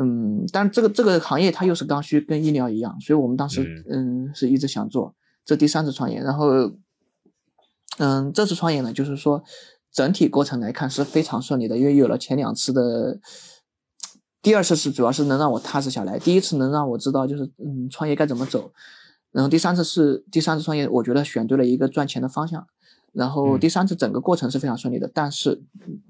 [0.00, 5.14] 嗯，但是这个这个行业它又是刚需，跟医疗一样，所以我们当时嗯是一直想做。
[5.44, 6.50] 这第三次创业，然后
[7.98, 9.42] 嗯这次创业呢，就是说
[9.90, 13.18] 整体过程来看是非常顺利的，因为有了前两次的，
[14.42, 18.70] 第二次是主要是能让我踏实下来，第一次能让我知道就是嗯创业该怎么走。
[19.32, 22.66] 然后第三次是第三次创业，我觉得选对了一个赚钱的方向。
[23.12, 25.62] 然后第三次整个过程是非常顺利的，但是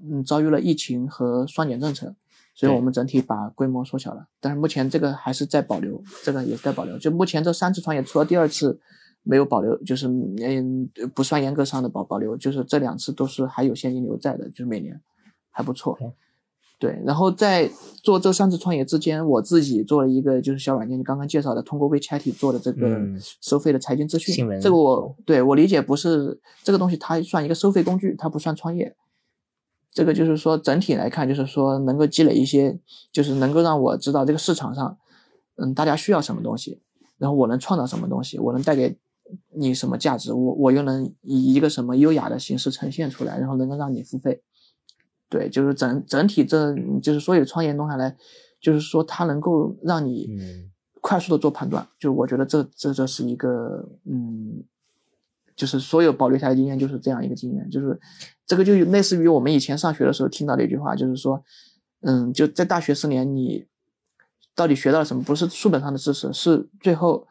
[0.03, 2.13] 嗯遭遇了疫情和双减政策，
[2.53, 4.27] 所以我们整体把规模缩小了。
[4.39, 6.99] 但是目前这个还是在保留，这个也是在保留。
[6.99, 8.79] 就目前这三次创业，除了第二次
[9.23, 14.99] 没有保留，就是嗯不算严格上的保保留，就是这两次都是还有现金流在的，就是每年
[15.49, 15.97] 还不错。
[16.79, 17.69] 对，然后在
[18.01, 22.97] 做这三次创业之间，我自己做了一个就是小软件，你刚刚介绍的，通过 WeChat 做的这个
[23.41, 24.47] 收费的财经资讯。
[24.61, 28.95] 这个我对我理解不是这个东西，它算一个收费工具，它不算创业。
[29.91, 32.79] 这个就是说整体来看，就是说能够积累一些，
[33.11, 34.97] 就是能够让我知道这个市场上，
[35.57, 36.79] 嗯，大家需要什么东西，
[37.17, 38.95] 然后我能创造什么东西，我能带给
[39.53, 44.41] 你什么价值，我我又能以一个什么优雅的形式呈现出来，然后能够让你付费。
[45.29, 48.15] 对，就是整整体，这就是所有创业弄下来，
[48.59, 50.27] 就是说它能够让你
[51.01, 51.87] 快速的做判断。
[51.99, 54.63] 就我觉得这这这是一个，嗯，
[55.55, 57.69] 就是所有保留下来经验就是这样一个经验。
[57.69, 57.99] 就是
[58.47, 61.43] 这个就类似于我们以前上学的时候听到的一句话，就是说，
[62.01, 63.67] 嗯，就在大学四年，你
[64.55, 65.21] 到底学到了什么？
[65.21, 67.27] 不是书本上的知识，是最后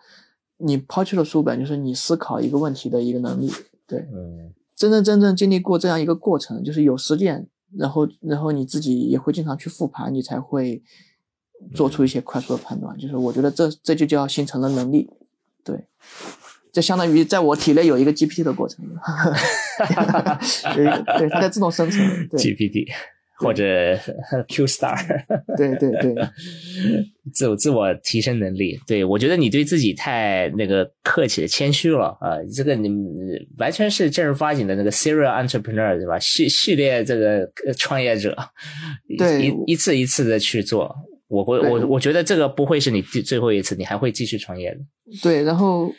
[0.58, 3.50] 你抛弃了书本，就是你思考一个问题的一个能力。
[3.88, 7.48] 对，嗯，真真正正经历过这样一个过程，就是有实践。
[7.76, 10.82] 然后，然后你自己也会经常去复盘，你才会
[11.74, 12.96] 做出一些快速的判断。
[12.96, 15.10] 就是我觉得这这就叫形成了能力，
[15.64, 15.86] 对，
[16.72, 18.84] 这相当于在我体内有一个 GPT 的过程，
[20.74, 22.00] 对，它在自动生成。
[22.30, 22.86] GPT
[23.38, 23.96] 或者
[24.48, 24.96] Q Star，
[25.56, 26.14] 对 对对。
[27.34, 32.40] 自我自我提升能力，对我觉得你对自己太那个客气了，谦虚了啊！
[32.54, 32.88] 这个你
[33.58, 36.18] 完全是正儿八经的那个 serial entrepreneur 对吧？
[36.18, 37.46] 系系列这个
[37.76, 38.34] 创业者，
[39.18, 40.90] 对一一次一次的去做，
[41.28, 44.78] 我会我我觉得这个不会是你第最后一次，你还会继续创业的。
[45.22, 45.92] 对，然后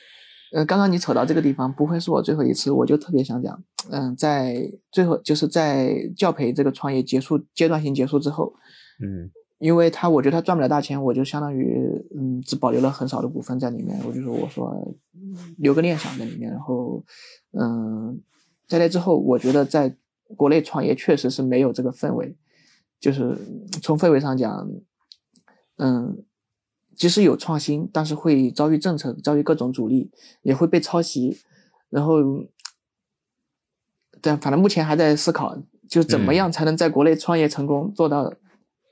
[0.52, 8.54] 呃，刚刚你扯到这个地方，不会是我最后一次，我就特别想讲，嗯，在最后就是在教培这个创业结束阶段性结束之后，
[9.02, 9.32] 嗯。
[9.60, 11.78] 因为他，我觉得他赚不了大钱，我就相当于，
[12.18, 14.00] 嗯，只保留了很少的股份在里面。
[14.08, 14.96] 我就说，我说
[15.58, 16.50] 留个念想在里面。
[16.50, 17.04] 然后，
[17.52, 18.22] 嗯，
[18.70, 19.94] 在那之后，我觉得在
[20.38, 22.38] 国内创业确实是没有这个氛围。
[23.02, 23.38] 就是
[23.82, 24.66] 从氛围上讲，
[25.76, 26.24] 嗯，
[27.00, 30.12] 即使有创新，但是会遭遇政策，遭遇各种阻力，
[30.44, 31.40] 也会被抄袭。
[31.90, 32.20] 然后，
[34.22, 35.58] 但反正目前还在思考，
[35.90, 38.32] 就怎么样才能在国内创业成功，做到。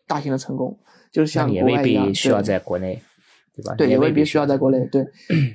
[0.09, 0.79] 大型的成功，
[1.11, 2.97] 就是像国外一样，需要在国内。
[3.53, 3.75] 对吧？
[3.75, 4.79] 对，也未必需需要在国内。
[4.85, 5.05] 对，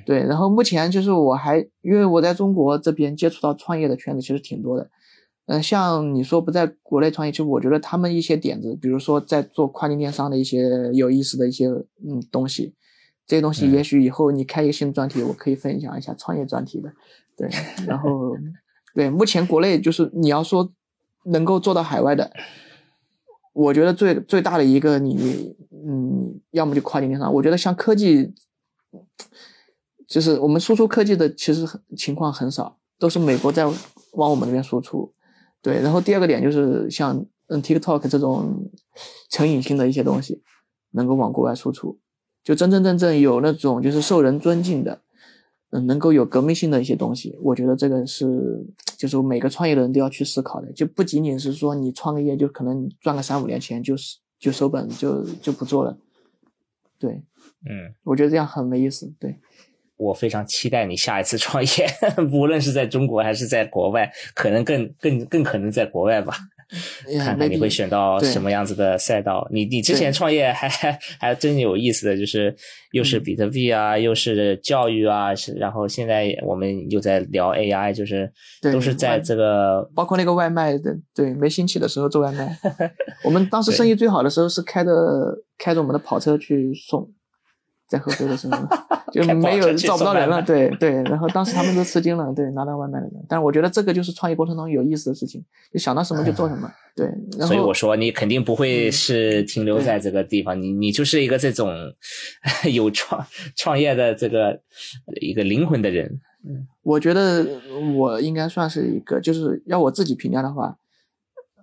[0.05, 0.19] 对。
[0.19, 4.87] 然后目前就是我还因为我在中国这边接触到创业的圈子其实挺多的。
[5.45, 12.73] 嗯，像你说不在国内创业，其实我觉得他们一些点子，比如说在做跨境电商的一些有意思的一些嗯东西，
[13.27, 16.93] 这些东西也许以后你开一个新专题，我可以分享一下创业专题的。
[17.35, 17.49] 对，
[17.85, 18.37] 然后
[18.95, 20.71] 对，目前国内就是你要说
[21.25, 22.31] 能够做到海外的，
[23.51, 25.53] 我觉得最最大的一个你
[25.85, 28.33] 嗯，要么就跨境电商，我觉得像科技，
[30.07, 33.65] 就是我们输出科技的其实很情况很少，都是美国在
[34.13, 35.11] 往我们那边输出。
[35.63, 38.69] 对，然后第二个点就是像嗯 TikTok 这种
[39.29, 40.43] 成瘾性的一些东西，
[40.91, 41.97] 能够往国外输出，
[42.43, 45.01] 就真真正正有那种就是受人尊敬的，
[45.69, 48.65] 嗯，能够有革命性的一些东西，我觉得这个是
[48.97, 55.97] 就是每个创业的人都要去思考的，就不仅仅是说你创个业就可能赚个三五年钱就是就收本就就不做了，
[56.99, 57.23] 对，
[57.65, 59.39] 嗯，我觉得这样很没意思，对。
[60.03, 61.87] 我非常期待你下一次创业，
[62.31, 66.33] 无论是在中国还是在国外，可能更更更可能在国外吧。
[67.23, 69.47] 看看你会选到什么样子的赛道。
[69.51, 72.55] 你你之前创业还还还真有意思的就是
[72.93, 82.57] 又是比特币啊，又是教育啊，是然后现在我们又在聊 AI，就是都是在这个包括那个外卖的，对，没兴起的时候做外卖。
[83.23, 84.91] 我们当时生意最好的时候是开着
[85.59, 87.07] 开着我们的跑车去送。
[87.93, 88.57] 在合肥的时候，
[89.13, 93.13] 就没有找不到人了，对对，然后当时他们都吃惊了，对，拿到外卖的人。
[93.29, 97.07] 但是我觉得这个就是创业过程中有意思的事情，就想到什么就做什么，对。
[97.45, 101.71] 所以我说你肯定不会是停留在这个地方，你你就是一个这种
[102.73, 103.23] 有创
[103.55, 104.59] 创业的这个
[105.21, 106.19] 一个灵魂的人。
[106.45, 107.45] 嗯，我觉得
[107.95, 110.75] 我应该算是一个，就是要我自己评价的话，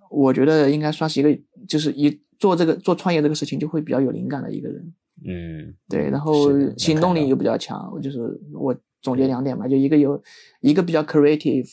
[0.09, 4.93] 我觉得应该算是一个，就是一做这个做创业这个事情就会比较有灵感的一个人。
[5.25, 8.19] 嗯，对，然后行动力又比较强，我就是
[8.53, 10.21] 我总结两点吧，就一个有
[10.61, 11.67] 一个比较 creative，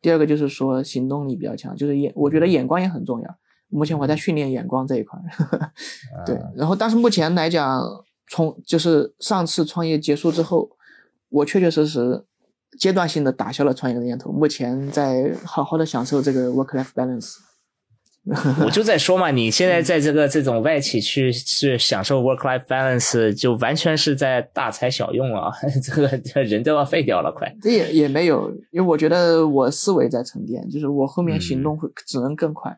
[0.00, 3.38] 第二个就是说行动力比较强，就是眼，我觉得眼光也很重要。
[3.68, 5.20] 目前我在训练眼光这一块，
[6.26, 7.82] 对，然后但是目前来讲，
[8.28, 10.70] 从就是上次创业结束之后，
[11.28, 12.24] 我确确实实
[12.78, 17.36] 阶段性的打消了创业的念头，目前在好好的享受这个 work life balance。
[18.64, 25.50] 我就在说嘛，你现在在这个这种外企去去享受 work life balance，就完全是在大材小用啊，
[25.82, 25.94] 这
[26.34, 27.54] 个人都要废掉了，快。
[27.62, 32.76] 这也也没有，因为我觉得我思维在沉淀，就是我后面行动会只能更快。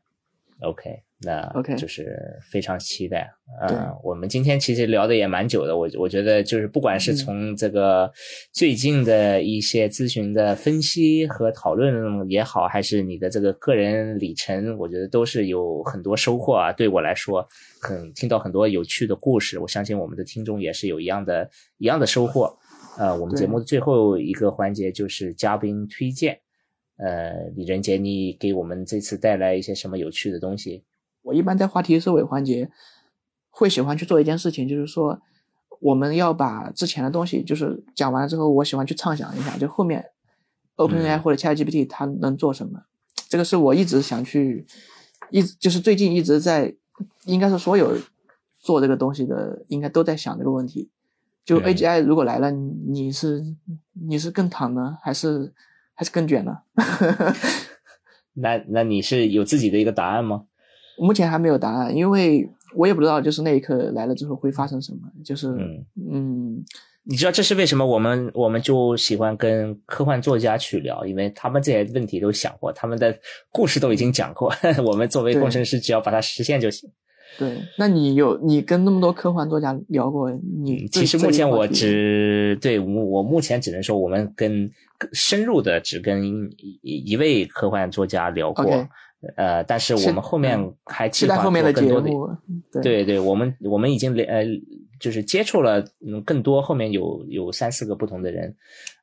[0.63, 1.03] OK。
[1.23, 2.19] 那 OK，就是
[2.51, 3.31] 非常期待。
[3.69, 5.77] 嗯，我们今天其实聊的也蛮久的。
[5.77, 8.11] 我我觉得就是不管是从这个
[8.55, 16.73] 最近的一些咨询的分析和讨论也好，还是你的这个个人里程，我觉得都是有很多收获啊。
[16.73, 17.47] 对我来说，
[17.83, 19.59] 很听到很多有趣的故事。
[19.59, 22.51] 我相信我们的听众也是有一样的一样的收获。
[22.99, 26.41] 呃，我们节目的最后一个环节就是嘉宾推荐。
[27.01, 30.85] 呃，李仁杰，你给我们这次带来一些什么有趣的东西？
[31.23, 32.71] 我一般在话题收尾环节，
[33.49, 35.19] 会喜欢去做一件事情，就是说，
[35.81, 40.11] 我们要把之前的东西，就是讲完了之后，我喜欢去畅想一下，就后面
[40.77, 42.83] OpenAI 或者 ChatGPT 它能做什么。
[43.29, 44.67] 这个是我一直想去，
[45.31, 46.75] 一就是最近一直在，
[47.25, 47.97] 应该是所有
[48.59, 50.91] 做这个东西的，应该都在想这个问题。
[51.45, 53.43] 就 AGI 如果来了，你是
[53.93, 55.55] 你是更躺呢，还是
[56.01, 56.57] 还是更卷呢？
[58.33, 60.45] 那那你是有自己的一个答案吗？
[60.99, 64.99] 目前还没有答案，因为我也不知道，就是那一刻来了之后会发生什么。
[65.23, 66.65] 就是嗯嗯，
[67.05, 73.15] 你知道这是为什么我们我们就喜欢跟科幻作家去聊，因为他们这些问题都想过，他们的
[73.53, 74.51] 故事都已经讲过，
[74.87, 76.91] 我们作为工程师只要把它实现就行。
[77.39, 80.31] 对，那你有你跟那么多科幻作家聊过？
[80.65, 84.69] 你其实目前我只对我我目前只能说我们跟
[85.13, 86.25] 深入的只跟
[86.83, 88.89] 一一位科幻作家聊过。
[89.37, 94.43] 呃，但是我们后面还计划做更多的，对对，我们我们已经呃，
[94.99, 95.85] 就是接触了
[96.25, 98.57] 更多，后面有有三四个不同的人，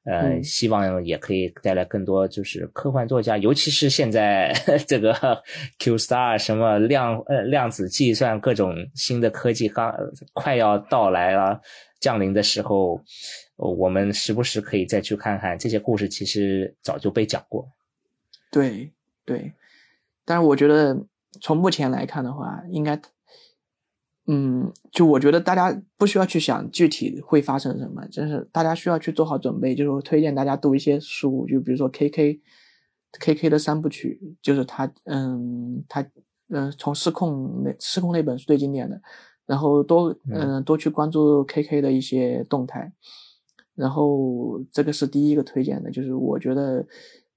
[0.05, 4.51] 呃，希望也可以带来更多就是科幻作家，尤其是现在
[4.87, 5.13] 这个
[5.77, 9.93] Q Star 什么量呃量子计算各种新的科技刚
[10.33, 11.61] 快要到来了
[11.99, 12.99] 降临的时候，
[13.57, 17.67] 我们时不时可以再去看看这些故事，其实早就被讲过。
[18.51, 18.93] 对
[19.25, 19.53] 对。
[20.23, 21.05] 但是我觉得，
[21.41, 23.01] 从目前来看的话，应该，
[24.27, 29.73] 嗯，就我觉得大家不需要去想具体会发生什么，就是大家需要去做好准备。
[29.73, 36.05] 就是我推荐大家读一些书，就比如说 K K，K K 的三部曲，就是他，嗯，他，
[36.49, 39.01] 嗯，从失控那失控那本是最经典的，
[39.45, 42.91] 然后多嗯多去关注 KK 的一些动态，
[43.77, 46.83] 然后这个是第一个推荐的，就是我觉得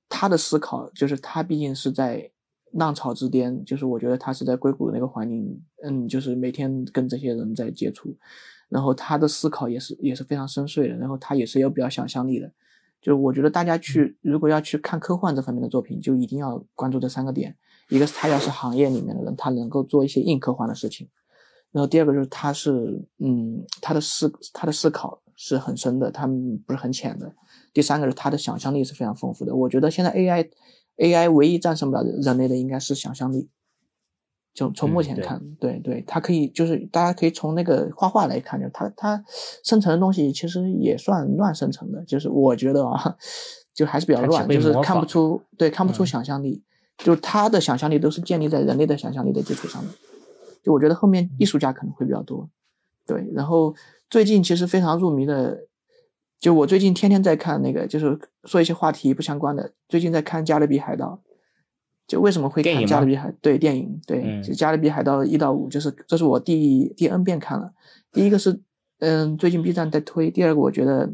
[0.09, 2.31] 他的思考，就是他毕竟是在
[2.73, 8.17] 浪潮之巅，就是我觉得他是在硅谷那个环境，嗯，就是每天跟这些人在接触，
[8.71, 12.51] 然后他的思考也是也是非常深邃的，然后他也是有比较想象力的，
[13.03, 17.55] 就是我觉得大家去如果要去看科幻这方面的作品，就一定要关注这三个点，
[17.91, 21.07] 一个是他要是行业里面的人，他能够做一些硬科幻的事情。
[21.73, 27.33] 然后第二个就是他是，嗯，他的思他的思考是很深的，他们不是很浅的。
[27.73, 29.57] 第三个是他的想象力是非常丰富的。
[29.57, 30.51] 我觉得现在 AI
[30.99, 33.49] AI 唯一战胜不了人类的应该是想象力。
[34.53, 39.25] 就从目前看，对对，它可以就是大家可以从那个画画来看，就它它
[39.65, 43.17] 生成的东西其实也算乱生成的，就是我觉得啊，
[43.73, 46.63] 就还是比较乱，就是看不出对看不出想象力，
[46.99, 49.89] 就是他的想象力都是建立在人类的想象力的基础上的。
[50.63, 52.51] 就我觉得后面艺术家可能会比较多，
[53.11, 53.29] 对。
[53.35, 53.75] 然后
[54.09, 55.67] 最近其实非常入迷的，
[56.39, 59.73] 就我最近天天在看那个，就是说一些话题不相关的。
[59.89, 61.21] 最近在看《加勒比海盗》，
[62.07, 63.29] 就为什么会看《加勒比海》？
[63.41, 67.73] 对，电影，对，就《加勒比海盗》一到五，就是这是我第第 N 遍看了。
[68.13, 68.61] 第一个是，
[69.01, 71.13] 嗯，最近 B 站在推；第二个我觉得，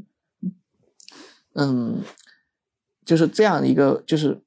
[1.54, 2.02] 嗯，
[3.06, 4.38] 就是这样一个，就是，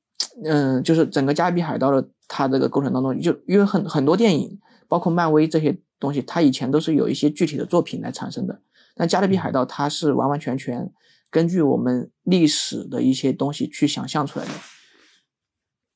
[0.43, 4.59] 嗯，就是整个《加勒比海盗》的它这个过程当中，就因为很很多电影。
[4.89, 8.62] 包括漫威这些东西，它以前都是有一些具体的作品来产生的。
[8.95, 10.91] 但《加勒比海盗》它是完完全全
[11.29, 14.51] 根据我们历史的一些东西去想象出来的。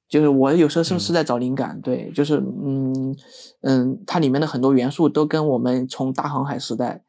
[0.08, 1.82] 就是我有时候是不是在找灵感？
[1.82, 3.16] 对，就是嗯
[3.62, 7.04] 嗯，它里面的很多元素都跟我们从大航海时代，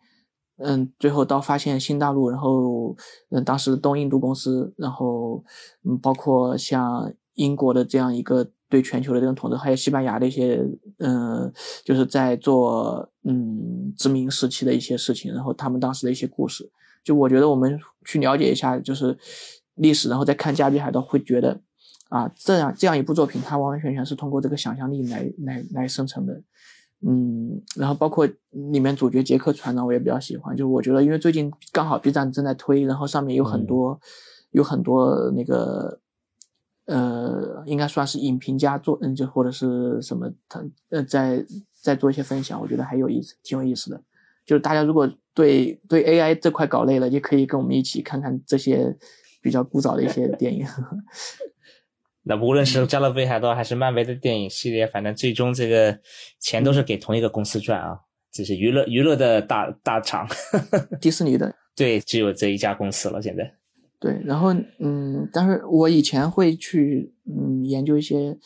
[0.57, 2.97] 嗯，最后到发现新大陆，然后
[3.31, 5.45] 嗯，当时东印度公司，然后
[5.83, 8.51] 嗯，包括像英国的这样一个。
[8.75, 10.61] 对全球的这种统治，还有西班牙的一些，
[10.99, 11.53] 嗯，
[11.85, 16.69] 就是在做嗯殖民时期的一些事情，然后他们当时的一些故事，
[17.05, 19.17] 就我觉得我们去了解一下，就是
[19.77, 21.61] 历史，然后再看《加勒比海盗》，会觉得
[22.09, 26.43] 啊，这样这样一部作品，它完完全全是通过这个想象力来来来生成的，
[27.07, 28.27] 嗯，然后包括
[28.73, 34.01] 里面主角杰克船长，我也比较喜欢，就我觉得，因为最近刚好 B 站正在推，然后上面有很多
[34.51, 36.01] 有很多那个。
[36.87, 41.45] 呃，应该算是影评家做，嗯，就或者是什么，他呃，在
[41.83, 44.03] 在做一些分享，我觉得还有意思，挺有意思的。
[44.45, 48.95] 就是大家如果对对 AI 这块搞累了，也可以跟我们一起看看这些
[49.41, 50.67] 比较古早的一些电影。
[52.27, 55.99] 那无论是《加勒比海盗》还是漫威的电影系列，反正最终这个
[56.41, 57.99] 钱都是给同一个公司赚啊，
[58.33, 60.27] 这是娱乐娱乐的大大厂，
[61.01, 61.55] 迪士尼的。
[61.77, 63.55] 对，只有这一家公司了，现在。
[64.05, 68.37] 对，然后嗯，但是我以前会去嗯研究一些，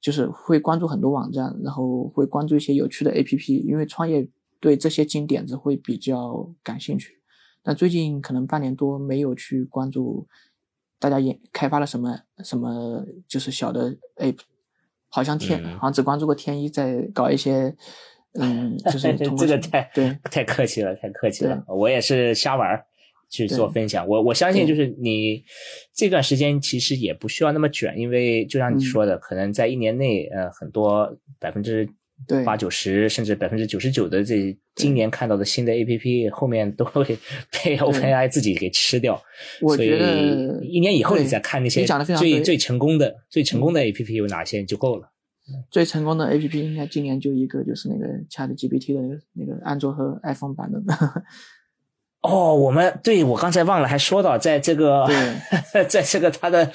[0.00, 4.26] 就是会关注很多网站，然后会关注一些有趣的 A P P，因为创业
[4.58, 7.20] 对这些金点子会比较感兴趣。
[7.62, 10.26] 但最近可能半年多没有去关注，
[10.98, 14.38] 大家也开发了什么什么，就是小的 App，
[15.10, 17.76] 好像天好像只关注过天一在搞一些，
[18.40, 22.82] 嗯， 就是这个太对太客气了，太客气了，我也是瞎玩。
[23.32, 25.42] 去做分享，我我相信就是你
[25.94, 31.88] 这段时间其实也不需要那么卷，因为就像你说的，可能在一年内，呃，很多百分之
[32.44, 37.02] 八九十甚至百分之九十九的这今年看到的新的 A P P 后面都会
[37.64, 39.18] 被 O P I 自己给吃掉，
[39.60, 39.88] 所以
[40.62, 41.86] 一年以后你再看那些
[42.18, 45.08] 最最成功的最成功的 A P P 有哪些就够了。
[45.70, 50.78] 最成功的 A P P 应该今年就一个，就是那个 Chat G P T 的那个那个安卓和 iPhone 版的。
[52.22, 55.04] 哦，我们对我刚才忘了还说到，在这个，
[55.88, 56.70] 在这个他的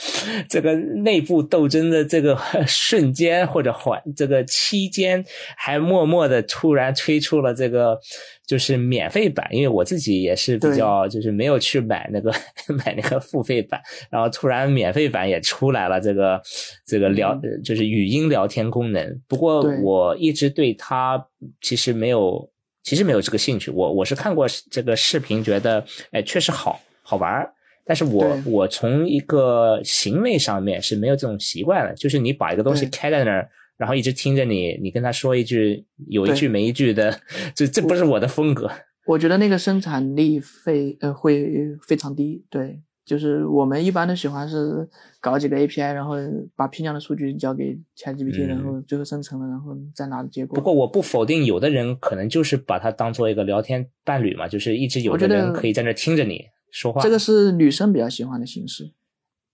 [0.49, 5.23] 这个内部斗争的这个瞬间或者缓这个期间，
[5.55, 7.97] 还默默的突然推出了这个
[8.45, 12.29] 就是免费版，因为我自己也是比较就是没有去买那个
[12.85, 16.41] 买那个付费版，然后突然免费版也出来了，这个
[16.85, 17.33] 这个聊
[17.63, 19.21] 就是语音聊天功能。
[19.29, 21.25] 不过我一直对它
[21.61, 22.49] 其实没有。
[22.87, 27.51] 其实没有这个兴趣，我我是看过这个视频，觉得哎确实好好玩儿，
[27.85, 37.19] 但是我我从一个行为上面是没有这种习惯的，就是你把一个东西开在那儿，然后一直听着你，你跟他说一句有一句没一句的，
[37.53, 38.71] 这这不是我的风格。
[39.05, 41.45] 我觉得那个生产力费呃会
[41.85, 42.79] 非常低，对。
[43.07, 44.85] 就是我们一般都喜欢是
[45.21, 46.15] 搞几个 API，然后
[46.57, 50.55] 把批量的数据交给 ChatGPT，然后最后生成了，然后再拿结果。
[50.55, 57.01] 不过我不否定有的人可能就是把它当做一个聊天伴侣嘛，就是一直有的人可以在那听着你说话。
[57.01, 58.91] 这个是女生比较喜欢的形式，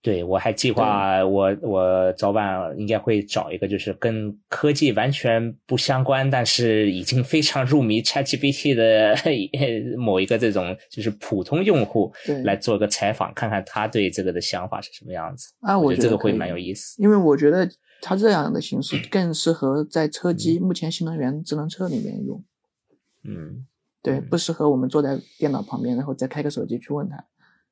[0.03, 9.15] 对，我还计划我我早晚应该会找一个就是跟科技完全不相关，但是已经非常入迷 ChatGPT 的
[9.97, 12.11] 某一个这种就是普通用户
[12.43, 15.53] 来做个采访，看看他对这个的想法是什么样子。
[15.61, 17.65] 啊，我觉得这个会蛮有意思，因为我觉得
[18.01, 22.43] 他这样的形式 更适合在车机目前新能源智能车里面用。
[23.23, 23.65] 嗯，
[24.01, 27.25] 对，不适合我们坐在电脑旁边，然后再开个手机去问他。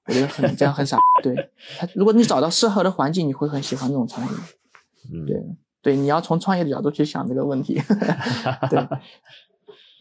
[0.07, 1.35] 我觉得很这样很傻，对
[1.77, 4.35] 他，如果你找到适合的环境，你会很喜欢这种场景。
[5.13, 5.43] 嗯，对
[5.81, 7.79] 对，你要从创业的角度去想这个问题。
[8.69, 8.87] 对，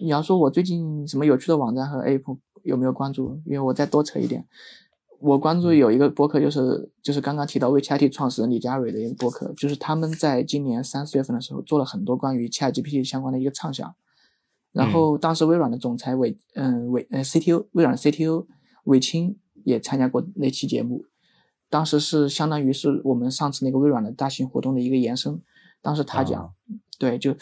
[0.00, 3.40] 你要说我最近什么有趣的网站和 app 有没有关注？
[3.44, 4.46] 因为我再多扯一点，
[5.20, 13.94] 我关注有一个博客，就是就是刚刚提到 WeChat 创始人李佳蕊的一个博客，就是他们在今年三四月份的时候做了很多关于 ChatGPT 相关的一个畅想。
[14.72, 18.46] 然后当时微软的总裁韦嗯韦呃 CTO 微软 CTO
[18.84, 19.36] 韦清。
[19.64, 21.04] 也参加过那期节目，
[21.68, 25.40] 当时是相当于是我们上次那个微软的大型活动的一个延伸。
[25.82, 26.52] 当时他讲，
[26.98, 27.34] 对，就，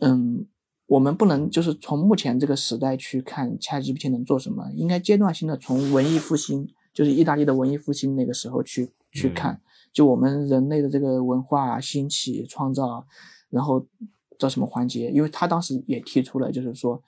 [0.00, 0.46] 嗯，
[0.86, 9.60] 我们不能就是从目前这个时代去看 ChatGPT 能做什么，应该阶段性的从文艺复兴，就是意大利的文艺复兴那个时候去去看，
[9.92, 13.04] 就我们人类的这个文化兴起创造，
[13.48, 13.84] 然后
[14.38, 15.10] 到什么环节？
[15.10, 17.02] 因为他当时也提出了，就是说，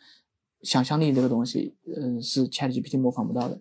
[0.62, 3.60] 想象力这个东西，嗯，是 ChatGPT 模仿不到的。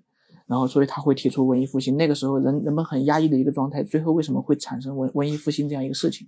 [0.51, 1.95] 然后，所以他会提出文艺复兴。
[1.95, 6.27] 那个时候，人人们很压抑的一个状态，最后为什么会产生文文艺复兴这样一个事情？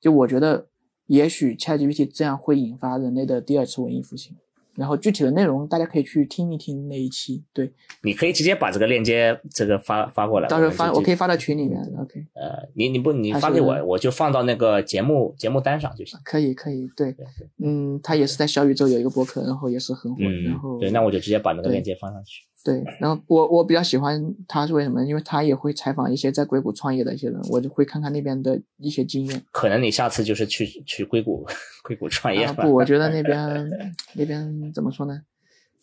[0.00, 0.66] 就我觉得，
[1.06, 4.34] 也许 ChatGPT 这样会引发人类的第二次文艺复兴。
[4.74, 7.44] 然后具体的内容，大家可以去听一听那一期。
[7.52, 7.72] 对，
[8.02, 11.80] 你可以直接把这个链接这个发发过来，到时候发我可以发到群里面。
[11.96, 16.18] OK，呃，你你不你发给我，我就放到那个节目节目单上就行。
[16.24, 17.14] 可以可以，对，
[17.62, 20.22] 嗯，他也是在小宇宙有一个博客，然后也是很火。
[20.44, 22.44] 然后对，那我就直接把那个链接放上去。
[22.64, 25.02] 对，然后我我比较喜欢他是为什么？
[25.04, 29.42] 因为他也会采访一些在硅谷创业的一些人，我就会看看那边的一些经验。
[29.52, 31.46] 可能你下次就是去去硅谷
[31.84, 32.64] 硅谷创业吧？
[32.64, 33.70] 不，我觉得那 边
[34.14, 35.20] 那边怎么说呢？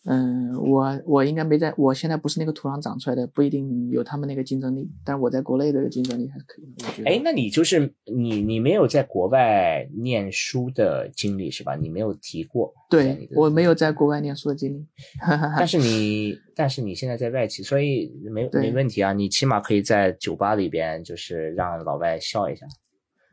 [0.08, 4.88] 嗯，我我应该没在，我现在不是那个土壤长出来的，不一定有他们那个竞争力。
[5.04, 7.10] 但是我在国内的竞争力还是可以的，我觉得。
[7.10, 11.74] 哎，那你就是你，你没有在国外念书的经历是吧？
[11.74, 12.72] 你没有提过。
[12.88, 14.86] 对，我没有在国外念书的经历。
[15.58, 19.12] 但是你， 但是你现在在外企，所以没没问题啊。
[19.12, 22.64] 你起码可以在酒吧里边，就是让老外笑一下。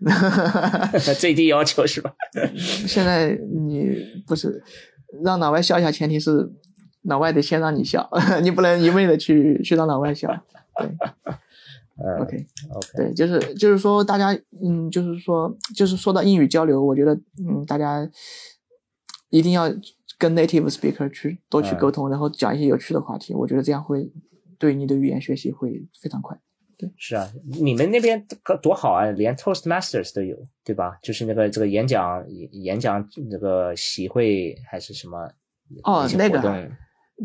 [1.19, 2.11] 最低要求是吧？
[2.87, 3.95] 现在你
[4.25, 4.63] 不是。
[5.23, 6.49] 让老外笑一下，前提是
[7.03, 8.09] 老外得先让你笑，
[8.41, 10.29] 你不能一味的去去让老外笑。
[10.77, 10.87] 对，
[12.19, 14.33] OK OK，对，就是就是说大家，
[14.63, 17.13] 嗯，就是说就是说到英语交流，我觉得，
[17.47, 18.09] 嗯，大家
[19.29, 19.69] 一定要
[20.17, 24.11] 跟 native speaker 去多去沟通，然后讲一些有趣的话题，我觉得这样会
[24.57, 26.37] 对你的语言学习会非常快。
[26.75, 27.29] 对，是啊，
[27.61, 28.25] 你们那边
[28.61, 30.97] 多好啊，连 Toastmasters 都有，对吧？
[31.03, 35.29] 就是那个这个演讲演讲那个习会还是什么？
[35.83, 36.39] 哦，那个，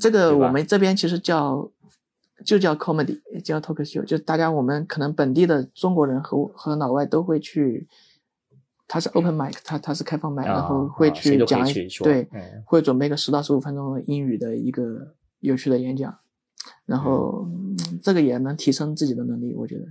[0.00, 1.70] 这个我们这边其实叫
[2.44, 7.86] 就叫 comedy，叫 talk show，就大家我们可能本地的中国人和和老外都会去，
[8.86, 11.66] 他是 open mic，他他是开放麦，然后会去讲，
[12.04, 12.28] 对，
[12.64, 16.18] 会准备个十到十五分钟的英语的一个有趣的演讲。
[16.84, 17.48] 然后
[18.02, 19.86] 这个也能提升自己的能力，我觉得，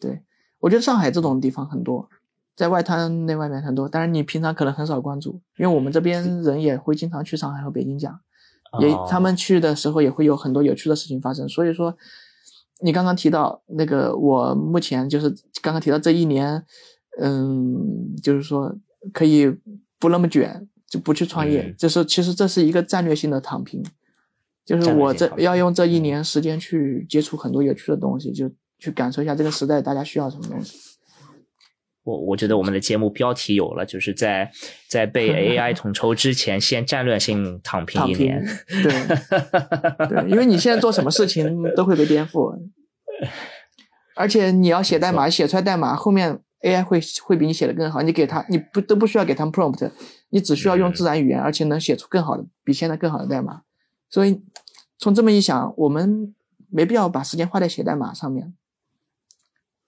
[0.00, 0.22] 对。
[0.60, 2.08] 我觉得上海这种地方很多，
[2.56, 8.20] 在外滩那外面很多，但是你平常可能很少关注，因为我们这边人也会经常去上海和北京讲，
[8.80, 11.48] 也他们去的时候也会有很多有趣的事情发生。
[11.48, 11.96] 所以说，
[12.80, 15.28] 你刚刚提到那个，我目前就是
[15.62, 16.64] 刚刚提到这一年，
[17.20, 18.74] 嗯，就是说
[19.12, 19.52] 可以
[19.98, 23.82] 不那么卷，就不去创业，就是其实这是一个战略性的躺平。
[24.64, 30.78] 就是我这要用这一年时间去接触很多有趣的东西，就去感受一下这个时代大家需要什么东西。
[32.08, 34.50] 我我觉得我们的节目标题有了，就是在
[34.88, 35.28] 在被
[35.58, 38.42] AI 统筹之前，先战略性躺平一年。
[38.82, 38.92] 对，
[40.08, 42.58] 对，因为你现在做什么事情都会被颠覆，
[44.16, 48.00] 而且你要写代码，写出来代码后面 AI 会会比你写的更好。
[48.00, 49.90] 你给他，你不都不需要给他们 prompt，
[50.30, 53.62] 你只需要用自然语言，而且能写出更好的，比现在更好的代码。
[54.08, 54.40] 所以，
[54.98, 56.34] 从这么一想，我们
[56.70, 58.54] 没必要把时间花在写代码上面。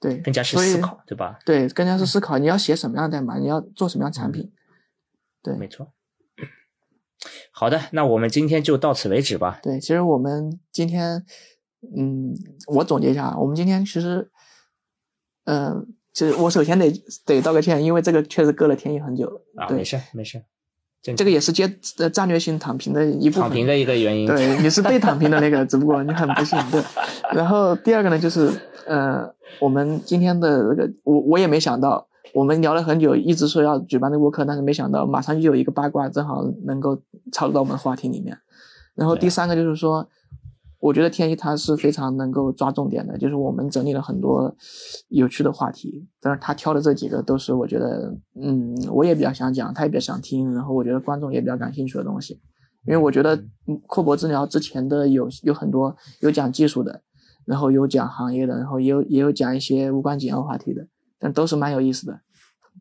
[0.01, 1.39] 对，更加是思考，对吧？
[1.45, 4.51] 对，更加是思考你要写什么样的代码，你要做什么样的产品。
[5.43, 5.93] 对，没错。
[7.53, 9.61] 好的，那我们今天就到此为止吧。
[9.63, 11.23] 对，其实我们今天，
[11.95, 12.35] 嗯，
[12.69, 14.31] 我总结一下，我们今天其实，
[15.45, 16.91] 嗯，其实我首先得
[17.27, 19.45] 得道个歉，因为这个确实隔了天意很久。
[19.57, 20.43] 啊，没事，没事。
[21.03, 23.43] 这个也是接呃战略性躺平的一部分。
[23.43, 24.27] 躺平的一个原因。
[24.27, 26.59] 对，你是被躺平的那个，只不过你很不幸。
[26.71, 26.83] 对。
[27.33, 28.51] 然后第二个呢，就是
[28.87, 29.29] 呃，
[29.61, 37.01] 我们今天的那个，我我也没想到，我们聊了很久，一直说要举办那个播客，但是没想到马上就有一个八卦，正好能够
[37.33, 38.37] 插入到我们的话题里面。
[38.95, 40.09] 然后第三个就是说。
[40.81, 44.55] 我觉得天一他是非常能够抓重点的，就是我们整理了很多
[45.09, 48.11] 有趣的话题，但是他挑的这几个都是我觉得，
[48.41, 52.41] 嗯，我也比较想讲，他也比较想听，然后我觉得观众也比较感兴趣的东西。
[52.87, 53.39] 因为我觉得
[53.87, 57.03] 阔博治疗之前的有有很多有讲技术的，
[57.45, 60.87] 然后有讲行业的，然后也有也有讲一些无关紧要话题的，
[61.19, 62.19] 但都是蛮有意思的。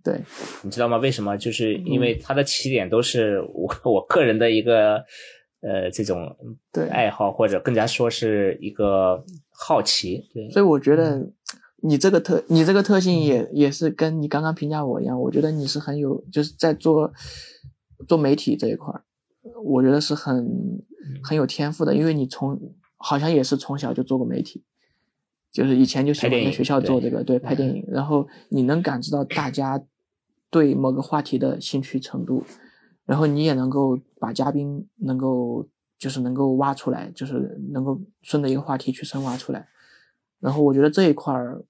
[0.02, 0.24] 对，
[0.64, 0.96] 你知道吗？
[1.00, 1.38] 为什么？
[1.38, 5.04] 就是因为他的起点都是我 我个人的一个。
[5.62, 6.38] 呃，这种
[6.72, 11.30] 对爱好或者更加说是一个好奇，对，所以我觉得
[11.82, 17.12] 你这个特你这个特性也也是跟你刚刚评价我一样，我觉得你是很有就是在做
[18.08, 19.04] 做媒体这一块儿，
[19.62, 20.50] 我觉得是很
[21.22, 22.58] 很有天赋的，因为你从
[22.96, 24.64] 好像也是从小就做过媒体，
[25.52, 29.84] 就是以前就喜欢在学校做这个对拍电影，然后你能感知到大家
[30.50, 32.46] 对某个话题的兴趣程度。
[33.10, 39.68] 然后你也能够把嘉宾能够就是能够挖出来，就是能够顺着一个话题去深挖出来。
[40.40, 41.64] 然后我觉得这一块儿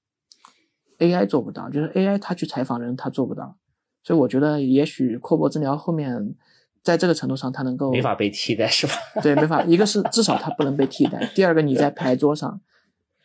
[0.98, 3.56] AI 做不到，就是 AI 它去采访人它做不到。
[4.04, 6.36] 所以我觉得也许阔博治疗后面
[6.84, 8.94] 在这个程度上它能够没法被替代是吧？
[9.24, 9.64] 对，没法。
[9.64, 12.60] 一个是至少它不能被替代，第二个你在牌桌上。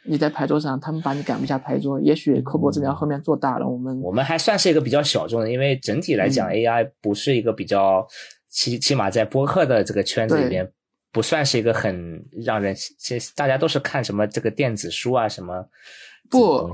[0.07, 1.98] 你在牌桌上，他们把你赶不下牌桌。
[2.00, 8.07] 也许科博治疗后面做大了，我们我们还算是一个比较小众的，因为整体来讲，AI 不是一个比较
[8.48, 10.70] 起起码在播客的这个圈子里边，
[11.11, 15.68] 不算是一个很让人，其实大家都是看什么这个电子书啊什么。
[16.28, 16.70] 不，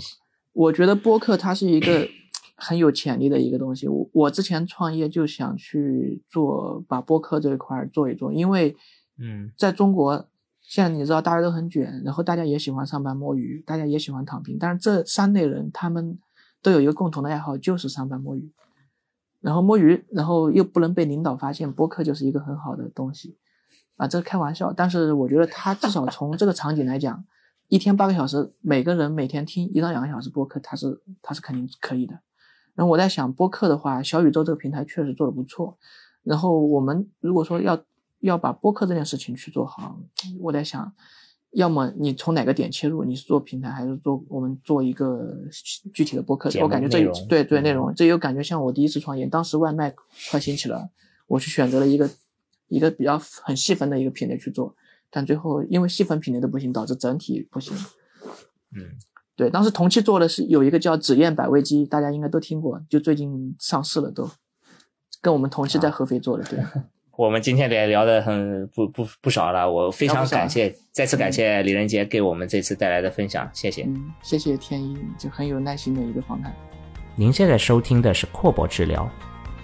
[0.52, 2.08] 我觉得播客它是一个
[2.56, 3.86] 很有潜力的一个东西。
[3.86, 8.74] 我我之前创业就想去做，把播客这一块做一做，因为
[9.20, 10.26] 嗯，在中国。
[10.70, 14.56] 现在你知道大家都很卷，然后大家也喜欢上班摸鱼，大家也喜欢躺平。
[14.56, 16.16] 但是这三类人他们
[16.62, 18.52] 都有一个共同的爱好，就是上班摸鱼。
[19.40, 23.36] 然后摸鱼，然后又不能被领导发现，播客就是一个很好的东西
[23.96, 24.06] 啊！
[24.06, 27.24] 这开玩笑，但是我觉得他至少从这个场景来讲，
[27.66, 32.12] 一天八个小时，每个人每天听一到两个小时播客，他是他是肯定可以的。
[32.76, 35.76] 然后我在想，播客的话，小宇宙这个平台确实做的不错。
[36.22, 37.76] 然后我们如果说要。
[38.20, 39.98] 要把播客这件事情去做好，
[40.40, 40.92] 我在想，
[41.52, 43.02] 要么你从哪个点切入？
[43.02, 45.36] 你是做平台，还是做我们做一个
[45.92, 46.50] 具体的播客？
[46.60, 49.94] 我感觉这对对内容，这有感觉像我第一次创业，当时外卖
[50.30, 50.90] 快兴起了，
[51.26, 52.10] 我去选择了一个
[52.68, 54.74] 一个比较很细分的一个品类去做，
[55.10, 57.76] 但最后因为细分品类的不行，导致整体不行。
[58.76, 58.82] 嗯，
[59.34, 64.30] 对，当时同期做的是有一个叫紫燕百味鸡，大家应该都听过，就最近上市了，都
[65.22, 66.62] 跟我们同期在合肥做的，对。
[67.20, 73.82] 我们今天也聊的很不不不少了，我非常感谢，再次感谢李仁杰给我们这次带来的分享，谢谢。
[73.82, 76.50] 嗯，谢谢天一，就很有耐心的一个访谈。
[77.14, 79.06] 您现在收听的是阔博治疗，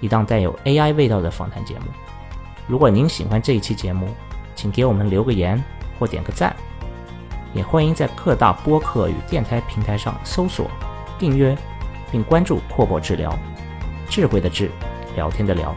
[0.02, 1.86] 一档带有 AI 味道的访谈节目。
[2.66, 4.06] 如果您喜欢这一期节目，
[4.54, 5.58] 请给我们留个言
[5.98, 6.54] 或点个赞，
[7.54, 10.70] 也欢迎在各大播客与电台平台上搜索、
[11.18, 11.56] 订阅
[12.12, 13.34] 并关注阔博治疗，
[14.10, 14.70] 智慧的智，
[15.14, 15.74] 聊天的聊。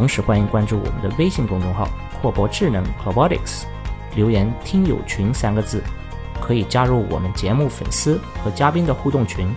[0.00, 1.86] 同时欢迎关注我们的微信公众号
[2.22, 3.66] “阔博智能 c o b o t i c s
[4.16, 5.84] 留言“听友群”三个字，
[6.40, 9.54] 可以加入我们节目粉丝和嘉宾的互动群，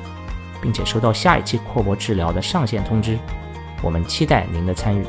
[0.61, 3.17] 并且收到下一期阔博治疗的上线通知。
[3.81, 5.05] 我们期待您的参与。